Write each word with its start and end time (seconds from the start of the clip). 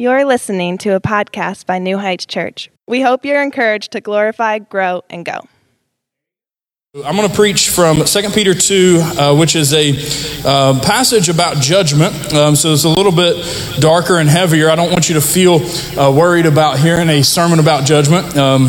You're 0.00 0.24
listening 0.24 0.78
to 0.78 0.94
a 0.94 1.00
podcast 1.00 1.66
by 1.66 1.78
New 1.78 1.98
Heights 1.98 2.24
Church. 2.24 2.70
We 2.88 3.02
hope 3.02 3.22
you're 3.26 3.42
encouraged 3.42 3.92
to 3.92 4.00
glorify, 4.00 4.58
grow, 4.58 5.02
and 5.10 5.26
go. 5.26 5.46
I'm 7.04 7.16
going 7.16 7.28
to 7.28 7.34
preach 7.34 7.68
from 7.68 8.02
2 8.02 8.30
Peter 8.30 8.54
2, 8.54 8.98
uh, 8.98 9.34
which 9.36 9.54
is 9.54 9.74
a 9.74 9.92
uh, 10.48 10.80
passage 10.80 11.28
about 11.28 11.58
judgment. 11.58 12.32
Um, 12.32 12.56
so 12.56 12.72
it's 12.72 12.84
a 12.84 12.88
little 12.88 13.12
bit 13.12 13.44
darker 13.78 14.16
and 14.16 14.30
heavier. 14.30 14.70
I 14.70 14.74
don't 14.74 14.90
want 14.90 15.10
you 15.10 15.16
to 15.16 15.20
feel 15.20 15.60
uh, 16.00 16.10
worried 16.10 16.46
about 16.46 16.78
hearing 16.78 17.10
a 17.10 17.22
sermon 17.22 17.58
about 17.58 17.84
judgment. 17.84 18.34
Um, 18.38 18.68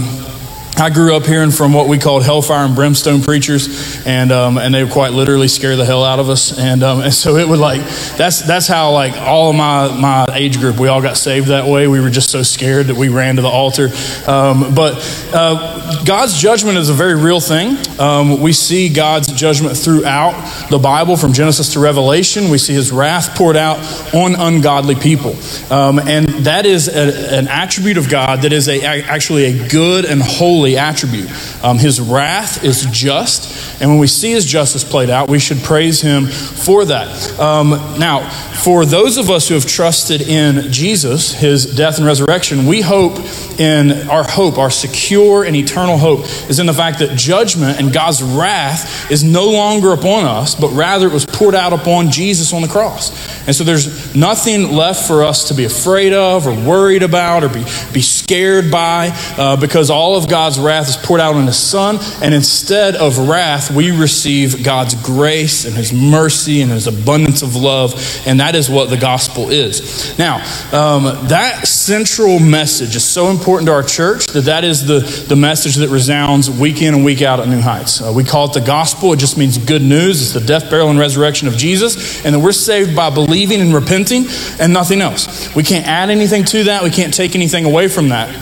I 0.82 0.90
grew 0.90 1.16
up 1.16 1.28
hearing 1.28 1.52
from 1.52 1.74
what 1.74 1.88
we 1.88 2.00
called 2.00 2.24
hellfire 2.24 2.66
and 2.66 2.74
brimstone 2.74 3.22
preachers, 3.22 4.04
and 4.04 4.32
um, 4.32 4.58
and 4.58 4.74
they 4.74 4.84
would 4.84 4.92
quite 4.92 5.14
literally 5.14 5.48
scare 5.48 5.76
the 5.76 5.86
hell 5.86 6.04
out 6.04 6.18
of 6.18 6.28
us. 6.28 6.58
And, 6.58 6.82
um, 6.82 7.02
and 7.04 7.14
so 7.14 7.36
it 7.36 7.48
would 7.48 7.60
like 7.60 7.82
that's 8.18 8.42
that's 8.42 8.68
how 8.68 8.92
like 8.92 9.16
all 9.16 9.52
of 9.52 9.56
my 9.56 9.96
my 9.96 10.26
age 10.34 10.58
group 10.60 10.80
we 10.80 10.88
all 10.88 11.00
got 11.00 11.18
saved 11.18 11.50
that 11.50 11.68
way. 11.68 11.88
We 11.88 12.00
were 12.00 12.10
just 12.10 12.32
so 12.32 12.42
scared 12.42 12.88
that 12.88 12.96
we 12.96 13.10
ran 13.10 13.36
to 13.36 13.44
the 13.44 13.48
altar. 13.48 13.90
Um, 14.26 14.74
but 14.74 14.96
uh, 15.32 16.04
God's 16.04 16.42
judgment 16.42 16.80
is 16.80 16.90
a 16.90 16.94
very 16.94 17.14
real 17.14 17.40
thing. 17.40 17.78
Um, 18.00 18.42
we 18.42 18.52
see 18.52 18.90
God's 18.90 19.32
judgment 19.32 19.78
throughout 19.78 20.68
the 20.72 20.80
Bible, 20.80 21.16
from 21.16 21.34
Genesis 21.34 21.74
to 21.74 21.80
Revelation. 21.80 22.50
We 22.50 22.58
see 22.58 22.74
His 22.74 22.92
wrath 22.92 23.38
poured 23.38 23.56
out 23.56 23.78
on 24.16 24.34
ungodly 24.34 24.96
people, 24.96 25.36
um, 25.72 26.00
and 26.00 26.28
that 26.46 26.66
is 26.66 26.88
a, 26.88 27.38
an 27.38 27.48
attribute 27.50 27.98
of 27.98 28.10
God 28.10 28.42
that 28.42 28.52
is 28.52 28.68
a, 28.68 28.82
actually 28.84 29.46
a 29.46 29.68
good 29.68 30.06
and 30.06 30.24
holy 30.24 30.71
attribute. 30.78 31.30
Um, 31.64 31.78
his 31.78 32.00
wrath 32.00 32.64
is 32.64 32.86
just, 32.92 33.82
and 33.82 33.90
when 33.90 34.00
we 34.00 34.08
see 34.08 34.32
his 34.32 34.46
justice 34.46 34.84
played 34.84 35.10
out, 35.10 35.30
we 35.30 35.40
should 35.40 35.60
praise 35.60 36.02
him 36.02 36.28
for 36.28 36.86
that. 36.86 37.40
Um, 37.40 37.70
now, 38.00 38.30
for 38.64 38.86
those 38.86 39.18
of 39.18 39.30
us 39.30 39.48
who 39.48 39.56
have 39.56 39.66
trusted 39.66 40.22
in 40.22 40.72
Jesus, 40.72 41.34
his 41.34 41.66
death 41.66 41.98
and 41.98 42.06
resurrection, 42.06 42.66
we 42.66 42.82
hope 42.82 43.18
in 43.60 44.01
our 44.12 44.24
hope, 44.24 44.58
our 44.58 44.70
secure 44.70 45.44
and 45.44 45.56
eternal 45.56 45.98
hope, 45.98 46.26
is 46.50 46.60
in 46.60 46.66
the 46.66 46.74
fact 46.74 47.00
that 47.00 47.18
judgment 47.18 47.80
and 47.80 47.94
God's 47.94 48.22
wrath 48.22 49.10
is 49.10 49.24
no 49.24 49.50
longer 49.50 49.94
upon 49.94 50.26
us, 50.26 50.54
but 50.56 50.70
rather 50.70 51.08
it 51.08 51.14
was 51.14 51.26
poured 51.26 51.56
out 51.56 51.74
upon 51.74 52.12
Jesus 52.12 52.54
on 52.54 52.62
the 52.62 52.68
cross. 52.68 53.12
And 53.48 53.56
so 53.56 53.64
there's 53.64 54.16
nothing 54.16 54.72
left 54.72 55.08
for 55.08 55.24
us 55.24 55.48
to 55.48 55.54
be 55.54 55.66
afraid 55.66 56.14
of 56.14 56.48
or 56.48 56.54
worried 56.54 57.04
about 57.04 57.44
or 57.44 57.50
be, 57.50 57.64
be 57.94 58.02
scared 58.02 58.70
by 58.70 59.10
uh, 59.38 59.58
because 59.58 59.90
all 59.90 60.16
of 60.18 60.30
God's 60.30 60.60
wrath 60.60 60.90
is 60.90 60.98
poured 60.98 61.22
out 61.22 61.36
on 61.36 61.48
His 61.48 61.58
Son. 61.58 61.98
And 62.22 62.34
instead 62.34 62.96
of 62.96 63.18
wrath, 63.18 63.72
we 63.72 63.92
receive 63.92 64.64
God's 64.64 64.96
grace 64.96 65.66
and 65.66 65.76
His 65.76 65.94
mercy 65.94 66.62
and 66.62 66.72
His 66.72 66.88
abundance 66.88 67.42
of 67.42 67.56
love. 67.56 67.94
And 68.26 68.40
that 68.40 68.56
is 68.56 68.70
what 68.70 68.90
the 68.90 68.98
gospel 68.98 69.50
is. 69.50 70.18
Now, 70.18 70.38
um, 70.72 71.04
that 71.28 71.68
central 71.92 72.40
message 72.40 72.96
is 72.96 73.04
so 73.04 73.30
important 73.30 73.68
to 73.68 73.74
our 73.74 73.84
church 73.84 74.26
that 74.28 74.46
that 74.46 74.64
is 74.64 74.86
the, 74.86 75.00
the 75.28 75.36
message 75.36 75.76
that 75.76 75.90
resounds 75.90 76.50
week 76.50 76.82
in 76.82 76.94
and 76.94 77.04
week 77.04 77.22
out 77.22 77.42
at 77.42 77.50
New 77.50 77.60
Heights. 77.60 78.02
Uh, 78.02 78.14
we 78.16 78.24
call 78.24 78.46
it 78.46 78.54
the 78.54 78.62
gospel. 78.62 79.12
It 79.12 79.20
just 79.20 79.38
means 79.38 79.58
good 79.58 79.82
news. 79.82 80.22
It's 80.22 80.32
the 80.32 80.40
death, 80.40 80.70
burial, 80.70 80.90
and 80.90 80.98
resurrection 80.98 81.50
of 81.50 81.58
Jesus. 81.58 82.24
And 82.24 82.34
that 82.34 82.40
we're 82.40 82.54
saved 82.54 82.96
by 82.96 83.10
believing 83.10 83.60
and 83.60 83.74
repenting 83.74 84.24
and 84.58 84.72
nothing 84.72 85.02
else. 85.02 85.54
We 85.54 85.64
can't 85.64 85.86
add 85.86 86.10
anything 86.10 86.46
to 86.46 86.64
that. 86.64 86.82
We 86.82 86.92
can't 86.92 87.14
take 87.14 87.36
anything 87.36 87.66
away 87.66 87.90
from 87.90 88.08
that. 88.08 88.34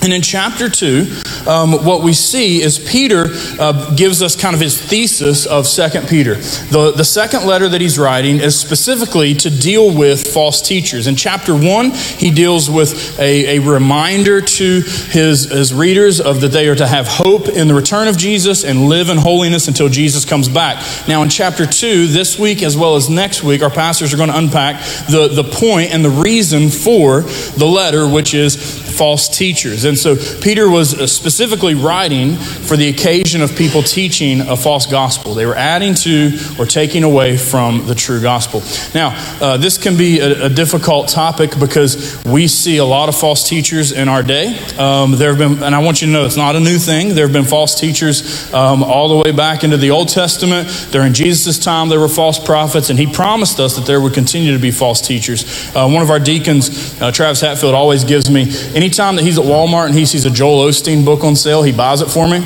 And 0.00 0.10
in 0.10 0.22
chapter 0.22 0.70
2, 0.70 1.04
um, 1.46 1.84
what 1.84 2.02
we 2.02 2.12
see 2.12 2.62
is 2.62 2.78
Peter 2.78 3.26
uh, 3.58 3.94
gives 3.94 4.22
us 4.22 4.36
kind 4.36 4.54
of 4.54 4.60
his 4.60 4.80
thesis 4.80 5.46
of 5.46 5.66
Second 5.66 6.08
Peter. 6.08 6.34
The, 6.34 6.92
the 6.96 7.04
second 7.04 7.46
letter 7.46 7.68
that 7.68 7.80
he's 7.80 7.98
writing 7.98 8.36
is 8.36 8.58
specifically 8.58 9.34
to 9.34 9.50
deal 9.50 9.96
with 9.96 10.32
false 10.32 10.60
teachers. 10.60 11.06
In 11.06 11.16
chapter 11.16 11.54
1, 11.54 11.90
he 11.90 12.30
deals 12.30 12.70
with 12.70 13.18
a, 13.18 13.58
a 13.58 13.60
reminder 13.60 14.40
to 14.40 14.80
his, 14.82 15.50
his 15.50 15.72
readers 15.72 16.20
of 16.20 16.40
that 16.40 16.48
they 16.48 16.68
are 16.68 16.74
to 16.74 16.86
have 16.86 17.06
hope 17.06 17.48
in 17.48 17.68
the 17.68 17.74
return 17.74 18.08
of 18.08 18.16
Jesus 18.16 18.64
and 18.64 18.88
live 18.88 19.08
in 19.08 19.18
holiness 19.18 19.68
until 19.68 19.88
Jesus 19.88 20.24
comes 20.24 20.48
back. 20.48 20.84
Now, 21.08 21.22
in 21.22 21.28
chapter 21.28 21.66
2, 21.66 22.06
this 22.08 22.38
week 22.38 22.62
as 22.62 22.76
well 22.76 22.96
as 22.96 23.08
next 23.08 23.42
week, 23.42 23.62
our 23.62 23.70
pastors 23.70 24.12
are 24.12 24.16
going 24.16 24.30
to 24.30 24.38
unpack 24.38 24.80
the, 25.08 25.28
the 25.28 25.44
point 25.44 25.92
and 25.92 26.04
the 26.04 26.10
reason 26.10 26.68
for 26.68 27.22
the 27.22 27.66
letter, 27.66 28.08
which 28.08 28.34
is 28.34 28.56
false 28.98 29.28
teachers. 29.28 29.84
And 29.84 29.96
so 29.96 30.16
Peter 30.40 30.68
was 30.68 30.94
uh, 30.94 31.06
specifically 31.38 31.76
writing 31.76 32.34
for 32.34 32.76
the 32.76 32.88
occasion 32.88 33.42
of 33.42 33.54
people 33.54 33.80
teaching 33.80 34.40
a 34.40 34.56
false 34.56 34.86
gospel. 34.86 35.34
They 35.34 35.46
were 35.46 35.54
adding 35.54 35.94
to 35.94 36.36
or 36.58 36.66
taking 36.66 37.04
away 37.04 37.36
from 37.36 37.86
the 37.86 37.94
true 37.94 38.20
gospel. 38.20 38.60
Now, 38.92 39.14
uh, 39.40 39.56
this 39.56 39.78
can 39.78 39.96
be 39.96 40.18
a, 40.18 40.46
a, 40.46 40.48
difficult 40.48 41.06
topic 41.06 41.56
because 41.60 42.20
we 42.24 42.48
see 42.48 42.78
a 42.78 42.84
lot 42.84 43.08
of 43.08 43.14
false 43.14 43.48
teachers 43.48 43.92
in 43.92 44.08
our 44.08 44.24
day. 44.24 44.58
Um, 44.78 45.12
there 45.12 45.32
have 45.32 45.38
been, 45.38 45.62
and 45.62 45.76
I 45.76 45.78
want 45.78 46.02
you 46.02 46.08
to 46.08 46.12
know 46.12 46.26
it's 46.26 46.36
not 46.36 46.56
a 46.56 46.60
new 46.60 46.76
thing. 46.76 47.14
There 47.14 47.26
have 47.28 47.32
been 47.32 47.44
false 47.44 47.78
teachers 47.78 48.52
um, 48.52 48.82
all 48.82 49.08
the 49.08 49.16
way 49.16 49.30
back 49.30 49.62
into 49.62 49.76
the 49.76 49.92
Old 49.92 50.08
Testament. 50.08 50.88
During 50.90 51.12
Jesus' 51.12 51.56
time, 51.60 51.88
there 51.88 52.00
were 52.00 52.08
false 52.08 52.44
prophets, 52.44 52.90
and 52.90 52.98
he 52.98 53.06
promised 53.06 53.60
us 53.60 53.76
that 53.76 53.86
there 53.86 54.00
would 54.00 54.12
continue 54.12 54.52
to 54.54 54.58
be 54.58 54.72
false 54.72 55.00
teachers. 55.00 55.44
Uh, 55.76 55.88
one 55.88 56.02
of 56.02 56.10
our 56.10 56.18
deacons, 56.18 57.00
uh, 57.00 57.12
Travis 57.12 57.40
Hatfield, 57.42 57.76
always 57.76 58.02
gives 58.02 58.28
me 58.28 58.50
any 58.74 58.88
anytime 58.88 59.16
that 59.16 59.22
he's 59.22 59.38
at 59.38 59.44
Walmart 59.44 59.84
and 59.84 59.94
he 59.94 60.06
sees 60.06 60.24
a 60.24 60.30
Joel 60.30 60.66
Osteen 60.66 61.04
book 61.04 61.17
on 61.24 61.36
sale, 61.36 61.62
he 61.62 61.72
buys 61.72 62.00
it 62.00 62.08
for 62.08 62.28
me 62.28 62.40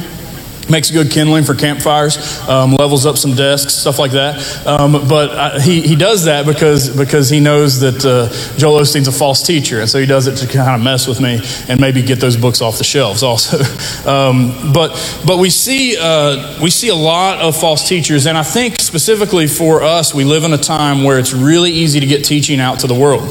makes 0.71 0.91
good 0.91 1.11
kindling 1.11 1.45
for 1.45 1.55
campfires, 1.55 2.41
um, 2.49 2.73
levels 2.73 3.07
up 3.07 3.17
some 3.19 3.35
desks, 3.35 3.75
stuff 3.75 3.99
like 3.99 4.13
that. 4.13 4.67
Um, 4.67 4.93
but 5.09 5.31
I, 5.31 5.61
he, 5.61 5.81
he 5.83 5.97
does 5.97 6.25
that 6.25 6.47
because, 6.47 6.95
because 6.97 7.29
he 7.29 7.41
knows 7.41 7.81
that 7.81 8.05
uh, 8.05 8.29
Joel 8.59 8.81
Osteen's 8.81 9.09
a 9.09 9.13
false 9.13 9.43
teacher. 9.43 9.81
And 9.81 9.89
so 9.89 9.99
he 9.99 10.07
does 10.07 10.27
it 10.27 10.37
to 10.37 10.47
kind 10.47 10.75
of 10.75 10.83
mess 10.83 11.07
with 11.07 11.21
me 11.21 11.41
and 11.69 11.81
maybe 11.81 12.03
get 12.03 12.21
those 12.21 12.37
books 12.37 12.61
off 12.61 12.79
the 12.79 12.85
shelves 12.85 13.23
also. 13.23 13.59
um, 14.09 14.73
but, 14.73 14.91
but 15.27 15.39
we, 15.39 15.51
see, 15.51 15.97
uh, 15.99 16.59
we 16.63 16.71
see 16.71 16.89
a 16.89 16.95
lot 16.95 17.39
of 17.39 17.59
false 17.59 17.89
teachers. 17.89 18.27
And 18.27 18.39
I 18.39 18.43
think 18.43 18.79
specifically 18.81 19.47
for 19.47 19.83
us, 19.83 20.15
we 20.15 20.25
live 20.25 20.45
in 20.45 20.53
a 20.53 20.59
time 20.59 21.05
where 21.05 21.19
it's 21.19 21.33
really 21.33 21.71
easy 21.71 22.01
to 22.01 22.07
get 22.07 22.25
teaching 22.25 22.61
out 22.61 22.81
to 22.81 22.87
the 22.87 22.95
world. 22.95 23.23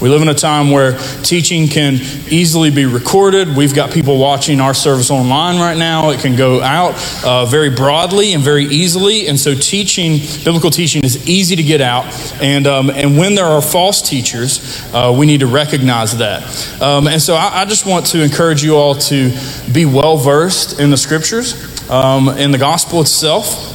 We 0.00 0.08
live 0.08 0.22
in 0.22 0.28
a 0.28 0.34
time 0.34 0.70
where 0.70 0.98
teaching 1.22 1.68
can 1.68 1.94
easily 2.30 2.70
be 2.70 2.84
recorded. 2.84 3.56
We've 3.56 3.74
got 3.74 3.92
people 3.92 4.18
watching 4.18 4.60
our 4.60 4.74
service 4.74 5.10
online 5.10 5.58
right 5.58 5.76
now. 5.76 6.10
It 6.10 6.20
can 6.20 6.36
go 6.36 6.60
uh, 7.24 7.46
very 7.46 7.70
broadly 7.70 8.32
and 8.32 8.42
very 8.42 8.64
easily. 8.64 9.26
And 9.28 9.38
so, 9.38 9.54
teaching, 9.54 10.18
biblical 10.44 10.70
teaching, 10.70 11.04
is 11.04 11.28
easy 11.28 11.56
to 11.56 11.62
get 11.62 11.80
out. 11.80 12.04
And, 12.40 12.66
um, 12.66 12.90
and 12.90 13.18
when 13.18 13.34
there 13.34 13.46
are 13.46 13.62
false 13.62 14.02
teachers, 14.02 14.82
uh, 14.94 15.14
we 15.16 15.26
need 15.26 15.40
to 15.40 15.46
recognize 15.46 16.18
that. 16.18 16.42
Um, 16.82 17.06
and 17.06 17.20
so, 17.20 17.34
I, 17.34 17.62
I, 17.62 17.64
just 17.64 17.86
want 17.86 18.06
to 18.06 18.22
encourage 18.22 18.62
you 18.62 18.76
all 18.76 18.94
to 18.94 19.36
be 19.72 19.86
well 19.86 20.16
versed 20.16 20.78
in 20.78 20.90
the 20.90 20.96
scriptures, 20.96 21.54
um, 21.90 22.28
in 22.28 22.50
the 22.50 22.58
gospel 22.58 23.00
itself. 23.00 23.74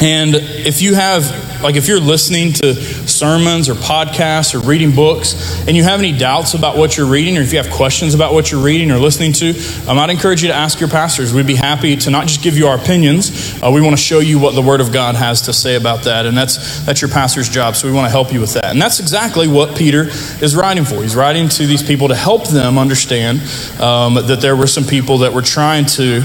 And 0.00 0.34
if 0.34 0.82
you 0.82 0.94
have, 0.94 1.62
like, 1.62 1.76
if 1.76 1.88
you're 1.88 2.00
listening 2.00 2.52
to 2.54 2.74
sermons 3.18 3.68
or 3.68 3.74
podcasts 3.74 4.54
or 4.54 4.60
reading 4.66 4.94
books 4.94 5.56
and 5.66 5.76
you 5.76 5.82
have 5.82 5.98
any 5.98 6.16
doubts 6.16 6.54
about 6.54 6.76
what 6.76 6.96
you're 6.96 7.06
reading 7.06 7.38
or 7.38 7.40
if 7.40 7.52
you 7.52 7.60
have 7.60 7.70
questions 7.72 8.14
about 8.14 8.32
what 8.32 8.50
you're 8.50 8.62
reading 8.62 8.90
or 8.90 8.98
listening 8.98 9.32
to, 9.32 9.50
um, 9.88 9.98
I'd 9.98 10.10
encourage 10.10 10.42
you 10.42 10.48
to 10.48 10.54
ask 10.54 10.80
your 10.80 10.88
pastors. 10.88 11.32
We'd 11.32 11.46
be 11.46 11.54
happy 11.54 11.96
to 11.96 12.10
not 12.10 12.26
just 12.26 12.42
give 12.42 12.56
you 12.56 12.66
our 12.66 12.76
opinions, 12.76 13.60
uh, 13.62 13.70
we 13.70 13.80
want 13.80 13.96
to 13.96 14.02
show 14.02 14.18
you 14.18 14.38
what 14.38 14.54
the 14.54 14.62
Word 14.62 14.80
of 14.80 14.92
God 14.92 15.14
has 15.14 15.42
to 15.42 15.52
say 15.52 15.76
about 15.76 16.04
that. 16.04 16.26
And 16.26 16.36
that's, 16.36 16.84
that's 16.84 17.00
your 17.00 17.10
pastor's 17.10 17.48
job, 17.48 17.76
so 17.76 17.88
we 17.88 17.94
want 17.94 18.06
to 18.06 18.10
help 18.10 18.32
you 18.32 18.40
with 18.40 18.54
that. 18.54 18.66
And 18.66 18.80
that's 18.80 19.00
exactly 19.00 19.48
what 19.48 19.76
Peter 19.76 20.08
is 20.42 20.54
writing 20.54 20.84
for. 20.84 21.02
He's 21.02 21.16
writing 21.16 21.48
to 21.50 21.66
these 21.66 21.82
people 21.82 22.08
to 22.08 22.14
help 22.14 22.48
them 22.48 22.78
understand 22.78 23.40
um, 23.80 24.14
that 24.14 24.40
there 24.40 24.56
were 24.56 24.66
some 24.66 24.84
people 24.84 25.18
that 25.18 25.32
were 25.32 25.42
trying 25.42 25.86
to 25.86 26.22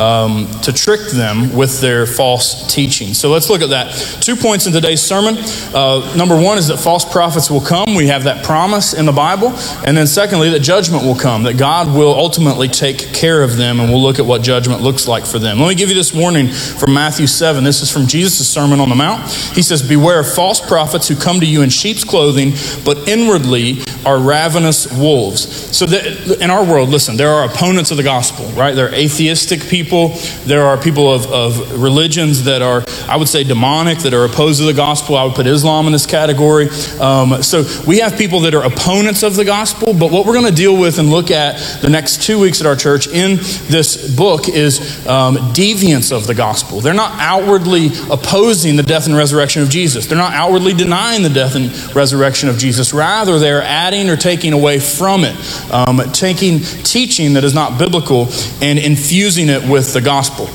um, 0.00 0.50
to 0.62 0.72
trick 0.72 1.10
them 1.10 1.54
with 1.54 1.80
their 1.80 2.06
false 2.06 2.66
teaching. 2.72 3.12
So 3.12 3.30
let's 3.30 3.50
look 3.50 3.60
at 3.60 3.68
that. 3.70 3.92
Two 4.22 4.34
points 4.34 4.66
in 4.66 4.72
today's 4.72 5.02
sermon. 5.02 5.36
Uh, 5.74 6.14
number 6.16 6.40
one 6.40 6.56
is 6.56 6.68
that 6.68 6.78
false 6.78 7.04
prophets 7.04 7.50
will 7.50 7.60
come. 7.60 7.94
We 7.94 8.06
have 8.06 8.24
that 8.24 8.44
promise 8.44 8.94
in 8.94 9.04
the 9.04 9.12
Bible. 9.12 9.48
And 9.84 9.96
then 9.96 10.06
secondly, 10.06 10.48
that 10.50 10.60
judgment 10.60 11.04
will 11.04 11.14
come, 11.14 11.42
that 11.42 11.58
God 11.58 11.94
will 11.94 12.14
ultimately 12.14 12.68
take 12.68 13.12
care 13.12 13.42
of 13.42 13.58
them, 13.58 13.78
and 13.78 13.90
we'll 13.90 14.02
look 14.02 14.18
at 14.18 14.24
what 14.24 14.42
judgment 14.42 14.80
looks 14.80 15.06
like 15.06 15.26
for 15.26 15.38
them. 15.38 15.60
Let 15.60 15.68
me 15.68 15.74
give 15.74 15.90
you 15.90 15.94
this 15.94 16.14
warning 16.14 16.48
from 16.48 16.94
Matthew 16.94 17.26
7. 17.26 17.62
This 17.62 17.82
is 17.82 17.90
from 17.90 18.06
Jesus' 18.06 18.48
Sermon 18.48 18.80
on 18.80 18.88
the 18.88 18.94
Mount. 18.94 19.30
He 19.54 19.62
says, 19.62 19.86
Beware 19.86 20.20
of 20.20 20.32
false 20.32 20.66
prophets 20.66 21.08
who 21.08 21.16
come 21.16 21.40
to 21.40 21.46
you 21.46 21.60
in 21.60 21.68
sheep's 21.68 22.04
clothing, 22.04 22.52
but 22.84 23.06
inwardly 23.06 23.74
are 24.06 24.18
ravenous 24.18 24.90
wolves. 24.92 25.76
So 25.76 25.86
in 25.86 26.50
our 26.50 26.64
world, 26.64 26.88
listen, 26.88 27.16
there 27.16 27.30
are 27.30 27.44
opponents 27.44 27.90
of 27.90 27.96
the 27.96 28.02
gospel, 28.02 28.46
right? 28.52 28.74
There 28.74 28.88
are 28.88 28.94
atheistic 28.94 29.60
people 29.60 29.80
people. 29.80 30.08
There 30.46 30.62
are 30.62 30.76
people 30.76 31.12
of, 31.12 31.26
of 31.26 31.82
religions 31.82 32.44
that 32.44 32.62
are, 32.62 32.84
I 33.08 33.16
would 33.16 33.28
say, 33.28 33.44
demonic, 33.44 33.98
that 34.00 34.14
are 34.14 34.24
opposed 34.24 34.60
to 34.60 34.66
the 34.66 34.74
gospel. 34.74 35.16
I 35.16 35.24
would 35.24 35.34
put 35.34 35.46
Islam 35.46 35.86
in 35.86 35.92
this 35.92 36.06
category. 36.06 36.68
Um, 37.00 37.42
so 37.42 37.64
we 37.86 37.98
have 37.98 38.16
people 38.16 38.40
that 38.40 38.54
are 38.54 38.62
opponents 38.62 39.22
of 39.22 39.36
the 39.36 39.44
gospel, 39.44 39.92
but 39.92 40.12
what 40.12 40.26
we're 40.26 40.34
going 40.34 40.46
to 40.46 40.54
deal 40.54 40.78
with 40.78 40.98
and 40.98 41.10
look 41.10 41.30
at 41.30 41.58
the 41.82 41.88
next 41.88 42.22
two 42.22 42.38
weeks 42.38 42.60
at 42.60 42.66
our 42.66 42.76
church 42.76 43.08
in 43.08 43.36
this 43.68 44.14
book 44.14 44.48
is 44.48 45.06
um, 45.06 45.36
deviants 45.54 46.14
of 46.14 46.26
the 46.26 46.34
gospel. 46.34 46.80
They're 46.80 46.94
not 46.94 47.18
outwardly 47.18 47.88
opposing 48.10 48.76
the 48.76 48.82
death 48.82 49.06
and 49.06 49.16
resurrection 49.16 49.62
of 49.62 49.70
Jesus, 49.70 50.06
they're 50.06 50.18
not 50.18 50.34
outwardly 50.34 50.74
denying 50.74 51.22
the 51.22 51.30
death 51.30 51.54
and 51.54 51.70
resurrection 51.96 52.48
of 52.48 52.58
Jesus. 52.58 52.92
Rather, 52.92 53.38
they're 53.38 53.62
adding 53.62 53.89
or 53.90 54.16
taking 54.16 54.52
away 54.52 54.78
from 54.78 55.24
it, 55.24 55.34
um, 55.72 56.00
taking 56.12 56.60
teaching 56.60 57.34
that 57.34 57.44
is 57.44 57.54
not 57.54 57.78
biblical 57.78 58.28
and 58.60 58.78
infusing 58.78 59.48
it 59.48 59.68
with 59.68 59.92
the 59.92 60.00
gospel. 60.00 60.48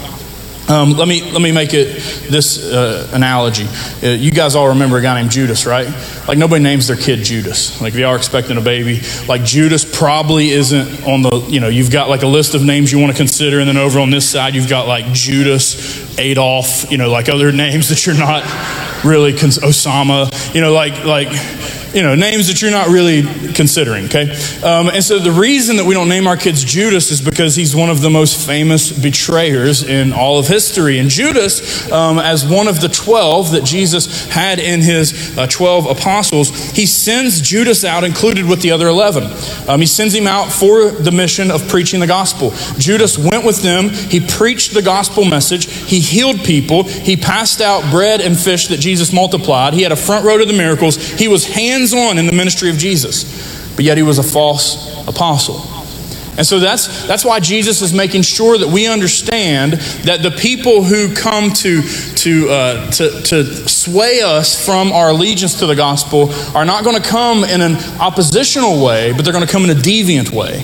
Um, 0.68 0.94
let 0.94 1.08
me 1.08 1.22
let 1.32 1.44
me 1.44 1.52
make 1.52 1.76
it 1.76 2.02
this 2.32 2.72
uh, 2.72 3.08
analogy. 3.14 3.68
Uh, 4.02 4.14
you 4.14 4.32
guys 4.32 4.56
all 4.56 4.70
remember 4.70 4.98
a 4.98 5.02
guy 5.02 5.22
named 5.22 5.30
Judas, 5.32 5.68
right? 5.68 5.88
Like 6.28 6.40
nobody 6.40 6.64
names 6.64 6.88
their 6.88 6.98
kid 6.98 7.24
Judas. 7.24 7.80
Like 7.82 7.94
if 7.94 8.00
you 8.00 8.08
are 8.08 8.16
expecting 8.16 8.58
a 8.58 8.62
baby, 8.62 9.02
like 9.28 9.44
Judas 9.44 9.86
probably 9.86 10.50
isn't 10.50 11.04
on 11.04 11.22
the. 11.22 11.38
You 11.50 11.60
know, 11.60 11.68
you've 11.68 11.92
got 11.92 12.10
like 12.10 12.24
a 12.24 12.28
list 12.28 12.56
of 12.56 12.64
names 12.64 12.92
you 12.92 12.98
want 12.98 13.12
to 13.12 13.18
consider, 13.18 13.60
and 13.60 13.68
then 13.68 13.78
over 13.78 14.00
on 14.00 14.10
this 14.10 14.28
side 14.28 14.56
you've 14.56 14.70
got 14.70 14.88
like 14.88 15.06
Judas, 15.14 16.18
Adolf. 16.18 16.92
You 16.92 16.98
know, 16.98 17.12
like 17.12 17.30
other 17.30 17.52
names 17.66 17.90
that 17.90 18.04
you're 18.08 18.18
not 18.18 18.44
really 19.06 19.38
cons- 19.38 19.60
Osama. 19.60 20.56
You 20.56 20.62
know, 20.62 20.74
like 20.74 21.06
like 21.06 21.28
you 21.96 22.04
know, 22.04 22.14
names 22.14 22.48
that 22.48 22.62
you're 22.62 22.72
not 22.72 22.90
really 22.90 23.24
considering, 23.54 24.06
okay? 24.06 24.30
Um, 24.62 24.90
and 24.90 25.02
so 25.02 25.18
the 25.18 25.32
reason 25.32 25.78
that 25.78 25.86
we 25.86 25.94
don't 25.94 26.10
name 26.10 26.28
our 26.28 26.36
kids 26.36 26.62
Judas 26.62 27.10
is 27.10 27.22
because 27.22 27.56
he's 27.56 27.74
one 27.74 27.90
of 27.90 28.02
the 28.02 28.10
most 28.10 28.46
famous 28.46 28.92
betrayers 28.92 29.82
in 29.82 30.12
all 30.12 30.38
of 30.38 30.46
history. 30.46 31.00
And 31.00 31.10
Judas, 31.10 31.90
um, 31.94 32.20
as 32.20 32.46
one 32.46 32.68
of 32.68 32.82
the 32.82 32.90
12 32.90 33.54
that 33.54 33.64
Jesus 33.64 34.26
had 34.28 34.60
in 34.60 34.82
his 34.82 35.38
uh, 35.38 35.48
12 35.48 35.86
apostles, 35.86 36.50
he 36.72 36.86
sends 36.86 37.40
Judas 37.40 37.86
out, 37.86 38.04
included 38.04 38.46
with 38.46 38.62
the 38.62 38.72
other 38.72 38.90
11. 38.90 39.70
Um, 39.70 39.80
he 39.80 39.86
sends 39.86 40.14
him 40.14 40.28
out 40.28 40.52
for 40.52 40.92
the 40.92 41.12
mission 41.12 41.50
of 41.50 41.66
preaching 41.70 42.02
the 42.02 42.08
gospel. 42.08 42.52
Judas 42.78 43.18
went 43.18 43.46
with 43.46 43.62
them, 43.62 43.88
he 43.90 44.20
preached 44.20 44.74
the 44.74 44.82
gospel 44.82 45.24
message, 45.24 45.72
he 45.72 46.02
healed 46.02 46.44
people, 46.44 46.84
he 46.84 47.16
passed 47.16 47.62
out 47.62 47.90
bread 47.90 48.20
and 48.20 48.38
fish 48.38 48.68
that 48.68 48.82
Jesus 48.82 49.14
multiplied, 49.14 49.74
he 49.74 49.82
had 49.84 49.94
a 49.94 49.96
front 49.96 50.26
row 50.26 50.38
to 50.38 50.46
the 50.46 50.52
miracles, 50.52 50.98
he 50.98 51.30
was 51.30 51.46
hands 51.46 51.85
hands 51.86 52.10
on 52.10 52.18
in 52.18 52.26
the 52.26 52.32
ministry 52.32 52.70
of 52.70 52.78
Jesus, 52.78 53.76
but 53.76 53.86
yet 53.86 53.98
he 53.98 54.04
was 54.04 54.18
a 54.18 54.24
false 54.24 55.08
apostle. 55.08 55.62
And 56.38 56.46
so 56.46 56.60
that's, 56.60 57.08
that's 57.08 57.24
why 57.24 57.40
Jesus 57.40 57.82
is 57.82 57.94
making 57.94 58.24
sure 58.24 58.58
that 58.58 58.68
we 58.68 58.88
understand 58.88 59.74
that 60.04 60.22
the 60.22 60.32
people 60.32 60.84
who 60.84 61.14
come 61.16 61.52
to, 61.52 61.82
to, 61.82 62.50
uh, 62.50 62.92
to, 62.92 63.22
to 63.22 63.70
sway 63.70 64.22
us 64.22 64.66
from 64.66 64.92
our 64.92 65.12
allegiance 65.12 65.60
to 65.60 65.66
the 65.66 65.76
gospel 65.76 66.34
are 66.54 66.66
not 66.66 66.84
going 66.84 67.02
to 67.02 67.08
come 67.08 67.46
in 67.46 67.62
an 67.62 67.78
oppositional 68.02 68.84
way, 68.84 69.14
but 69.14 69.24
they're 69.24 69.34
going 69.34 69.46
to 69.46 69.52
come 69.52 69.64
in 69.64 69.70
a 69.70 69.80
deviant 69.80 70.32
way, 70.32 70.60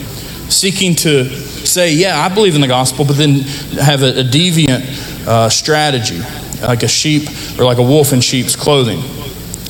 seeking 0.50 0.94
to 0.96 1.30
say, 1.30 1.94
Yeah, 1.94 2.20
I 2.20 2.34
believe 2.34 2.56
in 2.56 2.62
the 2.62 2.68
gospel, 2.68 3.06
but 3.06 3.16
then 3.16 3.40
have 3.80 4.04
a, 4.04 4.20
a 4.20 4.24
deviant 4.24 5.26
uh, 5.26 5.48
strategy, 5.48 6.20
like 6.62 6.84
a 6.84 6.90
sheep 6.90 7.30
or 7.58 7.64
like 7.64 7.78
a 7.78 7.84
wolf 7.84 8.12
in 8.12 8.20
sheep's 8.20 8.58
clothing. 8.58 9.21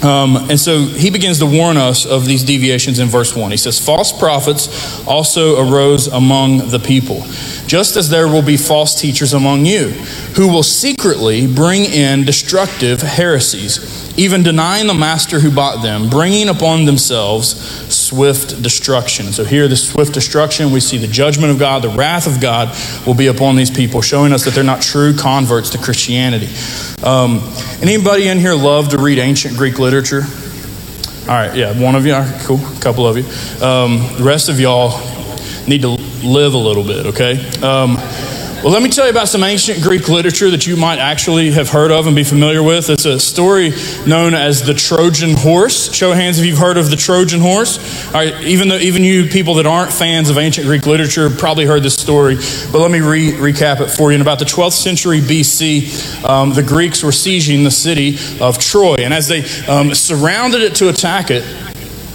Um, 0.03 0.35
and 0.49 0.59
so 0.59 0.85
he 0.85 1.11
begins 1.11 1.39
to 1.39 1.45
warn 1.45 1.77
us 1.77 2.05
of 2.05 2.25
these 2.25 2.43
deviations 2.43 2.99
in 2.99 3.07
verse 3.07 3.35
1. 3.35 3.51
He 3.51 3.57
says, 3.57 3.83
False 3.83 4.11
prophets 4.11 5.05
also 5.07 5.61
arose 5.61 6.07
among 6.07 6.69
the 6.69 6.79
people, 6.79 7.21
just 7.67 7.95
as 7.95 8.09
there 8.09 8.27
will 8.27 8.41
be 8.41 8.57
false 8.57 8.99
teachers 8.99 9.33
among 9.33 9.65
you, 9.65 9.89
who 10.35 10.47
will 10.47 10.63
secretly 10.63 11.45
bring 11.45 11.85
in 11.85 12.25
destructive 12.25 13.01
heresies 13.01 14.01
even 14.17 14.43
denying 14.43 14.87
the 14.87 14.93
master 14.93 15.39
who 15.39 15.51
bought 15.51 15.81
them, 15.81 16.09
bringing 16.09 16.49
upon 16.49 16.85
themselves 16.85 17.47
swift 17.93 18.61
destruction. 18.61 19.27
So, 19.27 19.43
here, 19.43 19.67
the 19.67 19.75
swift 19.75 20.13
destruction, 20.13 20.71
we 20.71 20.79
see 20.79 20.97
the 20.97 21.07
judgment 21.07 21.51
of 21.51 21.59
God, 21.59 21.81
the 21.81 21.89
wrath 21.89 22.27
of 22.27 22.41
God 22.41 22.75
will 23.05 23.13
be 23.13 23.27
upon 23.27 23.55
these 23.55 23.71
people, 23.71 24.01
showing 24.01 24.33
us 24.33 24.45
that 24.45 24.53
they're 24.53 24.63
not 24.63 24.81
true 24.81 25.15
converts 25.15 25.69
to 25.71 25.77
Christianity. 25.77 26.49
Um, 27.03 27.41
anybody 27.81 28.27
in 28.27 28.37
here 28.37 28.53
love 28.53 28.89
to 28.89 28.97
read 28.97 29.17
ancient 29.17 29.57
Greek 29.57 29.79
literature? 29.79 29.90
All 31.21 31.35
right, 31.35 31.55
yeah, 31.55 31.79
one 31.79 31.95
of 31.95 32.05
you, 32.05 32.13
cool, 32.45 32.59
a 32.59 32.79
couple 32.79 33.05
of 33.07 33.17
you. 33.17 33.23
Um, 33.65 33.99
the 34.17 34.23
rest 34.23 34.49
of 34.49 34.59
y'all 34.59 34.99
need 35.67 35.81
to 35.81 35.89
live 35.89 36.53
a 36.53 36.57
little 36.57 36.83
bit, 36.83 37.07
okay? 37.07 37.33
Um, 37.61 37.97
well, 38.63 38.73
let 38.73 38.83
me 38.83 38.89
tell 38.89 39.05
you 39.05 39.11
about 39.11 39.27
some 39.27 39.43
ancient 39.43 39.81
Greek 39.81 40.07
literature 40.07 40.51
that 40.51 40.67
you 40.67 40.77
might 40.77 40.99
actually 40.99 41.49
have 41.49 41.69
heard 41.69 41.89
of 41.89 42.05
and 42.05 42.15
be 42.15 42.23
familiar 42.23 42.61
with. 42.61 42.91
It's 42.91 43.05
a 43.05 43.19
story 43.19 43.71
known 44.05 44.35
as 44.35 44.61
the 44.61 44.75
Trojan 44.75 45.35
horse. 45.35 45.91
Show 45.91 46.13
hands 46.13 46.37
if 46.37 46.45
you've 46.45 46.59
heard 46.59 46.77
of 46.77 46.91
the 46.91 46.95
Trojan 46.95 47.41
horse. 47.41 47.79
Even 48.13 48.67
though 48.67 48.77
even 48.77 49.03
you 49.03 49.25
people 49.25 49.55
that 49.55 49.65
aren't 49.65 49.91
fans 49.91 50.29
of 50.29 50.37
ancient 50.37 50.67
Greek 50.67 50.85
literature 50.85 51.31
probably 51.31 51.65
heard 51.65 51.81
this 51.81 51.95
story, 51.95 52.35
but 52.71 52.79
let 52.79 52.91
me 52.91 52.99
re- 52.99 53.31
recap 53.31 53.79
it 53.81 53.89
for 53.89 54.11
you. 54.11 54.15
In 54.15 54.21
about 54.21 54.37
the 54.37 54.45
12th 54.45 54.73
century 54.73 55.21
BC, 55.21 56.23
um, 56.23 56.53
the 56.53 56.61
Greeks 56.61 57.01
were 57.03 57.09
sieging 57.09 57.63
the 57.63 57.71
city 57.71 58.19
of 58.39 58.59
Troy, 58.59 58.97
and 58.99 59.11
as 59.11 59.27
they 59.27 59.43
um, 59.65 59.95
surrounded 59.95 60.61
it 60.61 60.75
to 60.75 60.89
attack 60.89 61.31
it, 61.31 61.43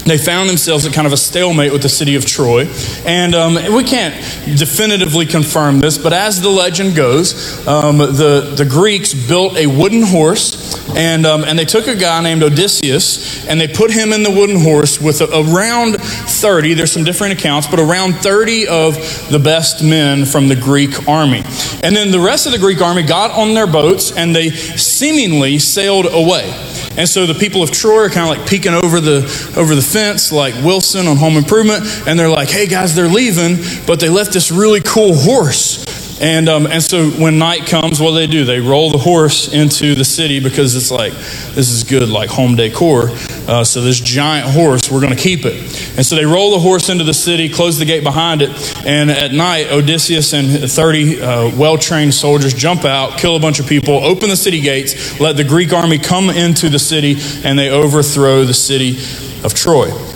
they 0.07 0.19
found 0.19 0.49
themselves 0.49 0.87
at 0.87 0.93
kind 0.93 1.07
of 1.07 1.13
a 1.13 1.17
stalemate 1.17 1.73
with 1.73 1.83
the 1.83 1.89
city 1.89 2.15
of 2.15 2.25
Troy. 2.25 2.67
And 3.05 3.35
um, 3.35 3.55
we 3.75 3.83
can't 3.85 4.15
definitively 4.59 5.27
confirm 5.27 5.81
this, 5.81 5.99
but 5.99 6.13
as 6.13 6.41
the 6.41 6.49
legend 6.49 6.95
goes, 6.95 7.67
um, 7.67 7.99
the, 7.99 8.55
the 8.57 8.65
Greeks 8.65 9.15
built 9.15 9.57
a 9.57 9.67
wooden 9.67 10.03
horse, 10.03 10.79
and, 10.97 11.27
um, 11.27 11.45
and 11.45 11.59
they 11.59 11.65
took 11.65 11.89
a 11.89 11.97
guy 11.97 12.23
named 12.23 12.43
Odysseus, 12.43 13.47
and 13.47 13.61
they 13.61 13.69
put 13.69 13.91
him 13.91 14.13
in 14.13 14.23
the 14.23 14.31
wooden 14.31 14.61
horse 14.61 15.01
with 15.01 15.21
a, 15.21 15.27
around 15.27 16.01
30, 16.01 16.75
there's 16.75 16.93
some 16.93 17.05
different 17.05 17.33
accounts, 17.33 17.67
but 17.67 17.81
around 17.81 18.15
30 18.15 18.69
of 18.69 18.95
the 19.31 19.41
best 19.41 19.83
men 19.83 20.25
from 20.25 20.49
the 20.49 20.57
Greek 20.57 21.09
army. 21.09 21.43
And 21.83 21.97
then 21.97 22.11
the 22.11 22.21
rest 22.21 22.47
of 22.47 22.53
the 22.53 22.59
Greek 22.59 22.81
army 22.81 23.03
got 23.03 23.33
on 23.33 23.55
their 23.55 23.67
boats, 23.67 24.13
and 24.17 24.35
they 24.35 24.51
seemingly 24.51 25.59
sailed 25.59 26.07
away. 26.07 26.53
And 26.97 27.09
so 27.09 27.27
the 27.27 27.35
people 27.35 27.63
of 27.63 27.71
Troy 27.71 28.05
are 28.05 28.09
kind 28.09 28.31
of 28.31 28.39
like 28.39 28.49
peeking 28.49 28.73
over 28.73 29.01
the 29.01 29.19
over 29.57 29.75
the 29.75 29.83
fence, 29.83 30.33
like 30.33 30.55
Wilson 30.65 31.07
on 31.07 31.17
Home 31.17 31.37
Improvement, 31.37 31.85
and 32.07 32.19
they're 32.19 32.29
like, 32.29 32.51
"Hey 32.51 32.67
guys, 32.67 32.95
they're 32.95 33.09
leaving, 33.09 33.59
but 33.87 34.01
they 34.01 34.09
left 34.09 34.33
this 34.33 34.51
really 34.51 34.81
cool 34.81 35.15
horse." 35.15 35.85
And, 36.21 36.49
um, 36.49 36.67
and 36.67 36.83
so 36.83 37.11
when 37.11 37.39
night 37.39 37.67
comes, 37.67 38.01
what 38.01 38.11
do 38.11 38.15
they 38.17 38.27
do? 38.27 38.45
They 38.45 38.61
roll 38.61 38.91
the 38.91 38.99
horse 38.99 39.53
into 39.53 39.95
the 39.95 40.05
city 40.05 40.41
because 40.41 40.75
it's 40.75 40.91
like, 40.91 41.13
this 41.13 41.71
is 41.71 41.85
good, 41.85 42.09
like 42.09 42.31
home 42.31 42.57
decor. 42.57 43.11
Uh, 43.47 43.65
so 43.65 43.83
this 43.83 44.01
giant 44.01 44.49
horse, 44.49 44.91
we're 44.91 45.01
going 45.01 45.15
to 45.15 45.23
keep 45.23 45.45
it. 45.45 45.55
And 45.97 46.07
so 46.07 46.17
they 46.17 46.25
roll 46.25 46.53
the 46.53 46.59
horse 46.59 46.89
into 46.89 47.05
the 47.05 47.15
city, 47.15 47.49
close 47.49 47.79
the 47.79 47.85
gate 47.85 48.03
behind 48.03 48.41
it, 48.41 48.51
and 48.87 49.11
at 49.11 49.33
night, 49.33 49.71
Odysseus 49.71 50.33
and 50.33 50.71
30 50.71 51.21
uh, 51.21 51.57
well 51.57 51.77
trained 51.77 52.15
soldiers 52.15 52.55
jump 52.55 52.85
out, 52.85 53.19
kill 53.19 53.37
a 53.37 53.41
bunch 53.41 53.61
of 53.61 53.67
people, 53.67 53.95
open 53.95 54.31
the 54.31 54.37
city 54.37 54.61
gates, 54.61 55.21
let 55.21 55.37
the 55.37 55.45
Greek 55.45 55.73
army 55.73 55.99
come 55.99 56.31
into 56.31 56.69
the 56.69 56.79
city, 56.79 57.17
and 57.45 57.59
they 57.59 57.71
overthrow 57.71 58.45
the 58.45 58.55
city 58.55 58.97
of 59.45 59.53
Troy. 59.55 60.16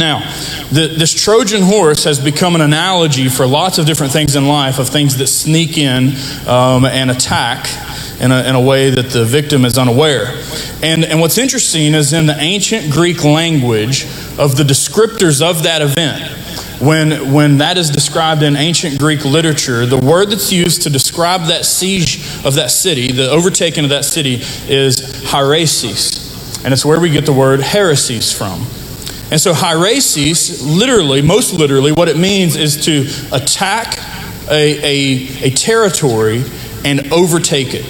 Now, 0.00 0.20
the, 0.72 0.94
this 0.96 1.12
Trojan 1.12 1.60
horse 1.60 2.04
has 2.04 2.18
become 2.18 2.54
an 2.54 2.62
analogy 2.62 3.28
for 3.28 3.46
lots 3.46 3.76
of 3.76 3.84
different 3.84 4.14
things 4.14 4.34
in 4.34 4.48
life, 4.48 4.78
of 4.78 4.88
things 4.88 5.18
that 5.18 5.26
sneak 5.26 5.76
in 5.76 6.14
um, 6.48 6.86
and 6.86 7.10
attack 7.10 7.68
in 8.18 8.32
a, 8.32 8.42
in 8.44 8.54
a 8.54 8.60
way 8.60 8.88
that 8.88 9.10
the 9.10 9.26
victim 9.26 9.66
is 9.66 9.76
unaware. 9.76 10.42
And, 10.82 11.04
and 11.04 11.20
what's 11.20 11.36
interesting 11.36 11.92
is 11.92 12.14
in 12.14 12.24
the 12.24 12.36
ancient 12.38 12.90
Greek 12.90 13.24
language 13.24 14.04
of 14.38 14.56
the 14.56 14.64
descriptors 14.64 15.42
of 15.42 15.64
that 15.64 15.82
event, 15.82 16.32
when, 16.80 17.34
when 17.34 17.58
that 17.58 17.76
is 17.76 17.90
described 17.90 18.42
in 18.42 18.56
ancient 18.56 18.98
Greek 18.98 19.26
literature, 19.26 19.84
the 19.84 19.98
word 19.98 20.30
that's 20.30 20.50
used 20.50 20.80
to 20.82 20.90
describe 20.90 21.48
that 21.48 21.66
siege 21.66 22.24
of 22.46 22.54
that 22.54 22.70
city, 22.70 23.12
the 23.12 23.30
overtaking 23.30 23.84
of 23.84 23.90
that 23.90 24.06
city, 24.06 24.36
is 24.66 24.96
hieresis. 25.24 26.64
And 26.64 26.72
it's 26.72 26.86
where 26.86 26.98
we 26.98 27.10
get 27.10 27.26
the 27.26 27.34
word 27.34 27.60
heresies 27.60 28.32
from. 28.32 28.66
And 29.30 29.40
so, 29.40 29.52
hieresis, 29.52 30.60
literally, 30.62 31.22
most 31.22 31.52
literally, 31.52 31.92
what 31.92 32.08
it 32.08 32.16
means 32.16 32.56
is 32.56 32.84
to 32.86 33.06
attack 33.34 33.98
a, 34.50 34.78
a, 34.82 35.46
a 35.46 35.50
territory 35.50 36.44
and 36.84 37.12
overtake 37.12 37.74
it. 37.74 37.86